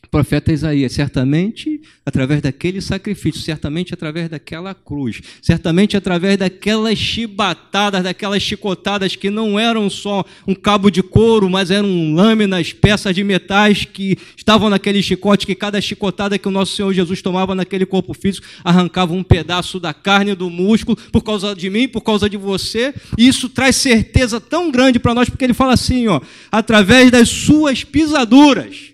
profeta 0.10 0.52
Isaías, 0.52 0.92
certamente 0.92 1.82
através 2.06 2.42
daquele 2.42 2.82
sacrifício, 2.82 3.42
certamente 3.42 3.94
através 3.94 4.28
daquela 4.30 4.74
cruz, 4.74 5.22
certamente 5.42 5.96
através 5.96 6.38
daquelas 6.38 6.98
chibatadas, 6.98 8.04
daquelas 8.04 8.42
chicotadas 8.42 9.16
que 9.16 9.30
não 9.30 9.60
eram 9.60 9.90
só 9.90 10.26
um 10.48 10.56
cabo 10.56 10.90
de 10.90 11.04
couro, 11.04 11.50
mas 11.50 11.70
eram 11.70 12.14
lâminas, 12.14 12.74
peças 12.74 13.14
de 13.14 13.24
metais 13.24 13.86
que 13.86 14.18
estavam 14.36 14.70
naquele 14.70 15.02
chicote, 15.04 15.46
que 15.46 15.56
cada 15.56 15.80
chicotada 15.80 16.38
que 16.38 16.48
o 16.48 16.52
nosso 16.52 16.76
Senhor 16.76 16.92
Jesus 16.94 17.22
tomava 17.22 17.54
naquele 17.54 17.86
corpo 17.86 18.14
físico 18.14 18.48
arrancava 18.64 19.14
um 19.14 19.24
pedaço 19.24 19.80
da 19.80 19.94
carne, 19.94 20.34
do 20.34 20.50
músculo, 20.50 20.98
por 21.12 21.24
causa 21.24 21.56
de 21.56 21.70
mim, 21.70 21.88
por 21.88 22.02
causa 22.02 22.30
de 22.30 22.38
você, 22.38 22.94
e 23.18 23.28
isso 23.28 23.48
traz 23.50 23.76
certeza 23.76 24.42
tão 24.42 24.72
grande 24.72 25.00
para 25.00 25.14
nós, 25.14 25.30
porque 25.30 25.44
ele 25.44 25.54
fala 25.54 25.74
assim, 25.74 26.08
ó, 26.08 26.20
através 26.52 27.12
das 27.12 27.30
suas 27.30 27.84
pisaduras, 27.84 28.89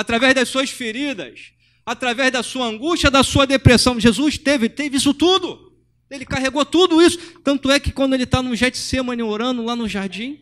através 0.00 0.34
das 0.34 0.48
suas 0.48 0.70
feridas, 0.70 1.52
através 1.84 2.32
da 2.32 2.42
sua 2.42 2.66
angústia, 2.66 3.10
da 3.10 3.22
sua 3.22 3.46
depressão. 3.46 4.00
Jesus 4.00 4.38
teve, 4.38 4.66
teve 4.68 4.96
isso 4.96 5.12
tudo. 5.12 5.70
Ele 6.10 6.24
carregou 6.24 6.64
tudo 6.64 7.02
isso. 7.02 7.18
Tanto 7.44 7.70
é 7.70 7.78
que 7.78 7.92
quando 7.92 8.14
ele 8.14 8.24
está 8.24 8.42
no 8.42 8.56
Getsemane 8.56 9.22
orando 9.22 9.62
lá 9.62 9.76
no 9.76 9.86
jardim, 9.86 10.40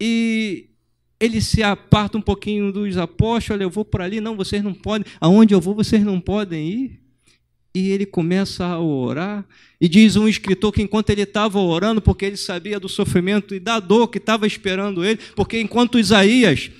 e 0.00 0.70
ele 1.20 1.40
se 1.42 1.62
aparta 1.62 2.16
um 2.16 2.22
pouquinho 2.22 2.72
dos 2.72 2.96
apóstolos, 2.96 3.60
eu 3.60 3.70
vou 3.70 3.84
por 3.84 4.00
ali, 4.00 4.22
não, 4.22 4.36
vocês 4.36 4.64
não 4.64 4.72
podem, 4.72 5.04
aonde 5.20 5.52
eu 5.52 5.60
vou, 5.60 5.74
vocês 5.74 6.02
não 6.02 6.18
podem 6.18 6.66
ir. 6.66 7.00
E 7.74 7.90
ele 7.90 8.06
começa 8.06 8.64
a 8.64 8.80
orar, 8.80 9.44
e 9.78 9.86
diz 9.86 10.16
um 10.16 10.26
escritor 10.26 10.72
que 10.72 10.80
enquanto 10.80 11.10
ele 11.10 11.22
estava 11.22 11.58
orando, 11.58 12.00
porque 12.00 12.24
ele 12.24 12.36
sabia 12.38 12.80
do 12.80 12.88
sofrimento 12.88 13.54
e 13.54 13.60
da 13.60 13.80
dor 13.80 14.08
que 14.08 14.18
estava 14.18 14.46
esperando 14.46 15.04
ele, 15.04 15.20
porque 15.36 15.60
enquanto 15.60 15.98
Isaías 15.98 16.70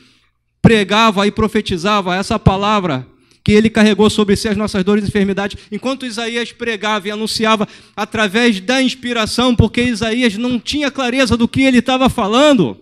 pregava 0.64 1.27
e 1.27 1.31
profetizava 1.31 2.16
essa 2.16 2.38
palavra 2.38 3.07
que 3.44 3.53
ele 3.53 3.68
carregou 3.68 4.09
sobre 4.09 4.35
si 4.35 4.48
as 4.48 4.57
nossas 4.57 4.83
dores 4.83 5.05
e 5.05 5.09
enfermidades, 5.09 5.62
enquanto 5.70 6.07
Isaías 6.07 6.53
pregava 6.53 7.07
e 7.07 7.11
anunciava 7.11 7.68
através 7.94 8.59
da 8.61 8.81
inspiração, 8.81 9.55
porque 9.55 9.83
Isaías 9.83 10.38
não 10.38 10.59
tinha 10.59 10.90
clareza 10.90 11.37
do 11.37 11.46
que 11.46 11.61
ele 11.61 11.81
estava 11.81 12.09
falando. 12.09 12.79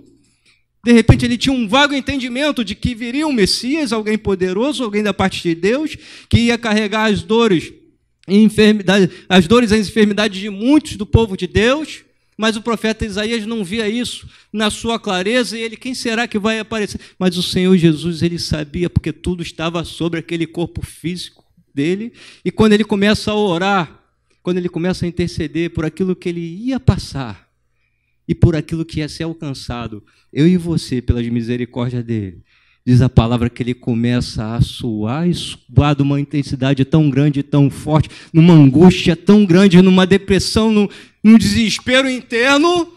De 0.85 0.93
repente 0.93 1.25
ele 1.25 1.37
tinha 1.37 1.53
um 1.53 1.67
vago 1.67 1.93
entendimento 1.93 2.65
de 2.65 2.77
que 2.77 2.95
viria 2.95 3.27
um 3.27 3.33
Messias, 3.33 3.93
alguém 3.93 4.17
poderoso, 4.17 4.85
alguém 4.85 5.03
da 5.03 5.13
parte 5.13 5.43
de 5.43 5.53
Deus, 5.53 5.97
que 6.29 6.39
ia 6.39 6.57
carregar 6.57 7.11
as 7.11 7.25
dores 7.25 7.73
as 9.29 9.49
dores 9.49 9.73
e 9.73 9.75
as 9.75 9.89
enfermidades 9.89 10.41
de 10.41 10.49
muitos 10.49 10.97
do 10.97 11.05
povo 11.05 11.37
de 11.37 11.49
Deus. 11.49 12.05
Mas 12.37 12.57
o 12.57 12.63
profeta 12.63 13.05
Isaías 13.05 13.47
não 13.47 13.63
via 13.63 13.89
isso 13.89 14.29
na 14.53 14.71
sua 14.71 14.99
clareza 14.99 15.57
e 15.57 15.63
ele, 15.63 15.77
quem 15.77 15.95
será 15.95 16.27
que 16.27 16.39
vai 16.39 16.59
aparecer? 16.59 17.01
Mas 17.19 17.37
o 17.37 17.43
Senhor 17.43 17.77
Jesus, 17.77 18.23
ele 18.23 18.39
sabia, 18.39 18.89
porque 18.89 19.13
tudo 19.13 19.43
estava 19.43 19.85
sobre 19.85 20.19
aquele 20.19 20.47
corpo 20.47 20.85
físico 20.85 21.45
dele. 21.75 22.13
E 22.45 22.51
quando 22.51 22.73
ele 22.73 22.85
começa 22.85 23.31
a 23.31 23.35
orar, 23.35 24.01
quando 24.43 24.59
ele 24.59 24.69
começa 24.69 25.05
a 25.05 25.09
interceder 25.09 25.71
por 25.71 25.85
aquilo 25.85 26.17
que 26.17 26.29
ele 26.29 26.41
ia 26.41 26.81
passar 26.81 27.49
e 28.27 28.35
por 28.35 28.57
aquilo 28.57 28.85
que 28.85 29.01
ia 29.01 29.09
ser 29.09 29.25
alcançado, 29.25 30.03
eu 30.33 30.47
e 30.47 30.57
você, 30.57 31.03
pelas 31.03 31.27
misericórdias 31.29 32.05
dele, 32.05 32.43
diz 32.85 33.01
a 33.01 33.09
palavra 33.09 33.49
que 33.49 33.63
ele 33.63 33.75
começa 33.75 34.55
a 34.55 34.61
suar 34.61 35.29
e 35.29 35.35
suar 35.35 35.95
de 35.95 36.03
uma 36.03 36.21
intensidade 36.21 36.85
tão 36.85 37.09
grande, 37.09 37.43
tão 37.43 37.71
forte, 37.71 38.09
numa 38.33 38.55
angústia 38.55 39.15
tão 39.15 39.45
grande, 39.45 39.81
numa 39.81 40.07
depressão, 40.07 40.73
num, 40.73 40.89
num 41.23 41.39
desespero 41.39 42.11
interno, 42.11 42.89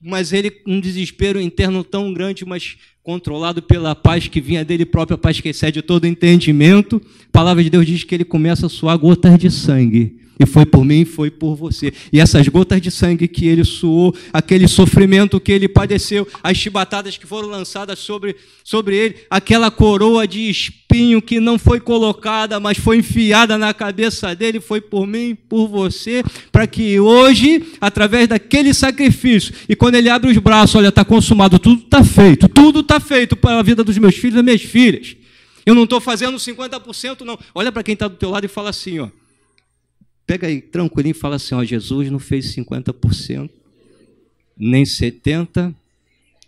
mas 0.00 0.32
ele 0.32 0.52
um 0.66 0.80
desespero 0.80 1.40
interno 1.40 1.84
tão 1.84 2.12
grande, 2.12 2.44
mas 2.44 2.76
controlado 3.02 3.62
pela 3.62 3.94
paz 3.94 4.28
que 4.28 4.40
vinha 4.40 4.64
dele 4.64 4.86
própria, 4.86 5.14
a 5.14 5.18
paz 5.18 5.40
que 5.40 5.48
excede 5.48 5.82
todo 5.82 6.06
entendimento. 6.06 7.02
A 7.28 7.32
palavra 7.32 7.62
de 7.62 7.70
Deus 7.70 7.86
diz 7.86 8.04
que 8.04 8.14
ele 8.14 8.24
começa 8.24 8.66
a 8.66 8.70
suar 8.70 8.96
gotas 8.96 9.38
de 9.38 9.50
sangue 9.50 10.20
e 10.40 10.46
foi 10.46 10.64
por 10.64 10.82
mim, 10.82 11.04
foi 11.04 11.30
por 11.30 11.54
você. 11.54 11.92
E 12.10 12.18
essas 12.18 12.48
gotas 12.48 12.80
de 12.80 12.90
sangue 12.90 13.28
que 13.28 13.46
ele 13.46 13.62
suou, 13.62 14.16
aquele 14.32 14.66
sofrimento 14.66 15.38
que 15.38 15.52
ele 15.52 15.68
padeceu, 15.68 16.26
as 16.42 16.56
chibatadas 16.56 17.18
que 17.18 17.26
foram 17.26 17.46
lançadas 17.46 17.98
sobre, 17.98 18.34
sobre 18.64 18.96
ele, 18.96 19.16
aquela 19.28 19.70
coroa 19.70 20.26
de 20.26 20.48
espinho 20.48 21.20
que 21.20 21.38
não 21.38 21.58
foi 21.58 21.78
colocada, 21.78 22.58
mas 22.58 22.78
foi 22.78 22.96
enfiada 22.96 23.58
na 23.58 23.74
cabeça 23.74 24.34
dele, 24.34 24.60
foi 24.60 24.80
por 24.80 25.06
mim, 25.06 25.36
por 25.46 25.68
você, 25.68 26.24
para 26.50 26.66
que 26.66 26.98
hoje, 26.98 27.74
através 27.78 28.26
daquele 28.26 28.72
sacrifício, 28.72 29.52
e 29.68 29.76
quando 29.76 29.96
ele 29.96 30.08
abre 30.08 30.30
os 30.30 30.38
braços, 30.38 30.76
olha, 30.76 30.88
está 30.88 31.04
consumado, 31.04 31.58
tudo 31.58 31.82
está 31.82 32.02
feito, 32.02 32.48
tudo 32.48 32.80
está 32.80 32.98
feito 32.98 33.36
para 33.36 33.58
a 33.58 33.62
vida 33.62 33.84
dos 33.84 33.98
meus 33.98 34.16
filhos 34.16 34.40
e 34.40 34.42
minhas 34.42 34.62
filhas. 34.62 35.16
Eu 35.66 35.74
não 35.74 35.84
estou 35.84 36.00
fazendo 36.00 36.38
50%, 36.38 37.20
não. 37.20 37.38
Olha 37.54 37.70
para 37.70 37.82
quem 37.82 37.92
está 37.92 38.08
do 38.08 38.16
teu 38.16 38.30
lado 38.30 38.46
e 38.46 38.48
fala 38.48 38.70
assim, 38.70 39.00
ó 39.00 39.08
pega 40.30 40.46
aí 40.46 40.60
tranquilinho 40.60 41.10
e 41.10 41.14
fala 41.14 41.34
assim: 41.34 41.56
ó, 41.56 41.64
Jesus 41.64 42.08
não 42.08 42.20
fez 42.20 42.54
50%, 42.54 43.50
nem 44.56 44.84
70%, 44.84 45.74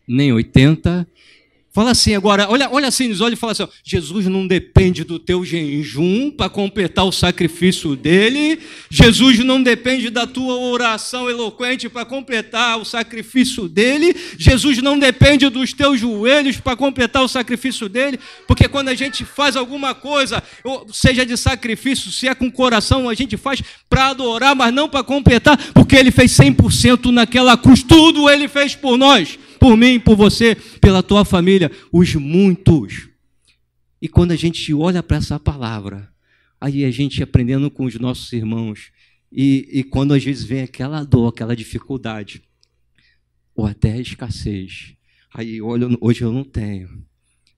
nem 0.07 0.31
80%, 0.31 1.05
Fala 1.73 1.93
assim 1.93 2.15
agora, 2.15 2.51
olha, 2.51 2.69
olha 2.71 2.89
assim 2.89 3.09
nos 3.09 3.23
olhos 3.23 3.39
e 3.39 3.41
fala 3.41 3.53
assim: 3.53 3.63
ó, 3.63 3.69
Jesus 3.83 4.27
não 4.27 4.47
depende 4.47 5.05
do 5.05 5.19
teu 5.19 5.43
jejum 5.43 6.31
para 6.31 6.51
completar 6.51 7.07
o 7.07 7.11
sacrifício 7.11 7.97
dele. 7.97 8.61
Jesus 8.91 9.39
não 9.39 9.63
depende 9.63 10.11
da 10.11 10.27
tua 10.27 10.55
oração 10.55 11.31
eloquente 11.31 11.89
para 11.89 12.05
completar 12.05 12.79
o 12.79 12.85
sacrifício 12.85 13.71
dele. 13.71 14.15
Jesus 14.37 14.83
não 14.83 14.99
depende 14.99 15.49
dos 15.49 15.73
teus 15.73 15.99
joelhos 15.99 16.59
para 16.59 16.77
completar 16.77 17.23
o 17.23 17.29
sacrifício 17.29 17.89
dele. 17.89 18.21
Porque 18.47 18.69
quando 18.69 18.89
a 18.89 18.95
gente 18.95 19.25
faz 19.25 19.57
alguma 19.57 19.95
coisa, 19.95 20.43
seja 20.93 21.25
de 21.25 21.39
sacrifício, 21.39 22.13
se 22.13 22.29
é 22.29 22.35
com 22.35 22.51
coração, 22.51 23.09
a 23.09 23.15
gente 23.15 23.39
faz 23.39 23.63
para 23.89 24.09
adorar, 24.09 24.55
mas 24.55 24.75
não 24.75 24.91
para 24.91 25.03
completar, 25.03 25.57
porque 25.73 25.97
ele 25.97 26.11
fez 26.11 26.33
100% 26.33 27.11
naquela 27.11 27.57
cruz. 27.57 27.83
Tudo 27.83 28.29
ele 28.29 28.47
fez 28.47 28.75
por 28.75 28.99
nós 28.99 29.39
por 29.63 29.77
mim, 29.77 30.01
por 30.01 30.17
você, 30.17 30.57
pela 30.81 31.05
tua 31.05 31.25
família, 31.25 31.71
os 31.93 32.17
muitos. 32.17 33.09
E 34.01 34.09
quando 34.09 34.33
a 34.33 34.37
gente 34.37 34.75
olha 34.75 35.05
para 35.05 35.19
essa 35.19 35.39
palavra, 35.39 36.13
aí 36.61 36.85
a 36.85 36.91
gente 36.91 37.23
aprendendo 37.23 37.71
com 37.71 37.85
os 37.85 37.95
nossos 37.95 38.33
irmãos, 38.33 38.91
e, 39.31 39.69
e 39.71 39.85
quando 39.85 40.15
às 40.15 40.25
vezes 40.25 40.43
vem 40.43 40.63
aquela 40.63 41.05
dor, 41.05 41.29
aquela 41.29 41.55
dificuldade, 41.55 42.43
ou 43.55 43.65
até 43.65 44.01
escassez, 44.01 44.97
aí 45.33 45.63
olha, 45.63 45.87
hoje 46.01 46.23
eu 46.23 46.33
não 46.33 46.43
tenho, 46.43 46.89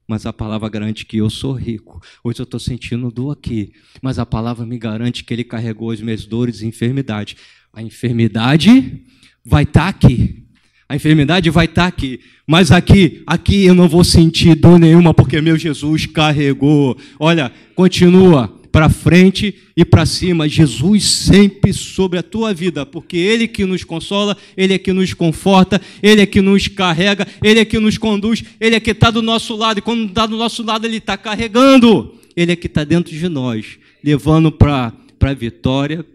mas 0.07 0.27
a 0.27 0.31
palavra 0.31 0.69
garante 0.69 1.07
que 1.07 1.17
eu 1.17 1.29
sou 1.31 1.53
rico. 1.53 1.99
Hoje 2.23 2.39
eu 2.39 2.43
estou 2.43 2.59
sentindo 2.59 3.09
dor 3.09 3.31
aqui, 3.31 3.73
mas 3.99 4.19
a 4.19 4.27
palavra 4.27 4.63
me 4.63 4.77
garante 4.77 5.23
que 5.23 5.33
Ele 5.33 5.43
carregou 5.43 5.89
as 5.89 5.99
minhas 6.01 6.23
dores 6.27 6.61
e 6.61 6.67
enfermidades. 6.67 7.35
A 7.73 7.81
enfermidade 7.81 9.03
vai 9.43 9.63
estar 9.63 9.81
tá 9.81 9.87
aqui, 9.87 10.44
a 10.87 10.95
enfermidade 10.95 11.49
vai 11.49 11.65
estar 11.65 11.87
aqui, 11.87 12.19
mas 12.45 12.71
aqui, 12.71 13.23
aqui 13.25 13.65
eu 13.65 13.73
não 13.73 13.89
vou 13.89 14.03
sentir 14.03 14.53
dor 14.53 14.77
nenhuma 14.77 15.15
porque 15.15 15.41
meu 15.41 15.57
Jesus 15.57 16.05
carregou. 16.05 16.95
Olha, 17.19 17.51
continua 17.73 18.47
para 18.71 18.87
frente 18.87 19.55
e 19.75 19.83
para 19.83 20.05
cima. 20.05 20.47
Jesus 20.47 21.05
sempre 21.05 21.73
sobre 21.73 22.19
a 22.19 22.23
tua 22.23 22.53
vida, 22.53 22.85
porque 22.85 23.17
ele 23.17 23.47
que 23.47 23.65
nos 23.65 23.83
consola, 23.83 24.37
ele 24.55 24.75
é 24.75 24.77
que 24.77 24.93
nos 24.93 25.11
conforta, 25.11 25.81
ele 26.03 26.21
é 26.21 26.25
que 26.27 26.39
nos 26.39 26.67
carrega, 26.67 27.27
ele 27.43 27.59
é 27.59 27.65
que 27.65 27.79
nos 27.79 27.97
conduz, 27.97 28.43
ele 28.59 28.75
é 28.75 28.79
que 28.79 28.91
está 28.91 29.09
do 29.09 29.23
nosso 29.23 29.55
lado 29.55 29.79
e 29.79 29.81
quando 29.81 30.05
está 30.05 30.27
do 30.27 30.37
nosso 30.37 30.61
lado 30.61 30.85
ele 30.85 30.97
está 30.97 31.17
carregando. 31.17 32.13
Ele 32.37 32.51
é 32.51 32.55
que 32.55 32.67
está 32.67 32.83
dentro 32.83 33.11
de 33.11 33.27
nós, 33.27 33.79
levando 34.03 34.51
para 34.51 34.93
a 35.19 35.33
vitória, 35.33 36.05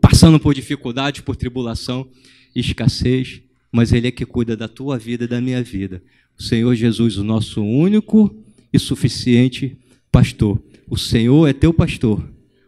passando 0.00 0.38
por 0.38 0.54
dificuldade, 0.54 1.22
por 1.22 1.34
tribulação, 1.34 2.06
escassez 2.54 3.47
mas 3.72 3.92
Ele 3.92 4.08
é 4.08 4.10
que 4.10 4.24
cuida 4.24 4.56
da 4.56 4.68
tua 4.68 4.98
vida 4.98 5.24
e 5.24 5.28
da 5.28 5.40
minha 5.40 5.62
vida. 5.62 6.02
O 6.38 6.42
Senhor 6.42 6.74
Jesus, 6.74 7.16
o 7.16 7.24
nosso 7.24 7.62
único 7.62 8.34
e 8.72 8.78
suficiente 8.78 9.76
pastor. 10.10 10.62
O 10.88 10.96
Senhor 10.96 11.46
é 11.48 11.52
teu 11.52 11.72
pastor. 11.72 12.22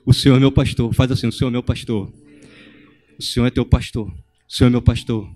O 0.04 0.12
Senhor 0.12 0.36
é 0.36 0.40
meu 0.40 0.52
pastor. 0.52 0.92
Faz 0.94 1.10
assim: 1.10 1.26
o 1.26 1.32
Senhor 1.32 1.50
é 1.50 1.52
meu 1.52 1.62
pastor. 1.62 2.12
O 3.18 3.22
Senhor 3.22 3.46
é 3.46 3.50
teu 3.50 3.64
pastor. 3.64 4.08
O 4.08 4.14
Senhor 4.52 4.68
é 4.68 4.70
meu 4.70 4.82
pastor. 4.82 5.28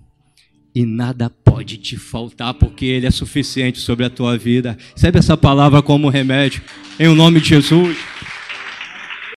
E 0.73 0.85
nada 0.85 1.29
pode 1.29 1.77
te 1.77 1.95
faltar, 1.95 2.53
porque 2.53 2.85
Ele 2.85 3.05
é 3.05 3.11
suficiente 3.11 3.79
sobre 3.79 4.05
a 4.05 4.09
tua 4.09 4.37
vida. 4.37 4.77
Recebe 4.93 5.19
essa 5.19 5.37
palavra 5.37 5.81
como 5.81 6.09
remédio, 6.09 6.61
em 6.99 7.07
o 7.07 7.15
nome 7.15 7.39
de 7.39 7.47
Jesus. 7.47 7.97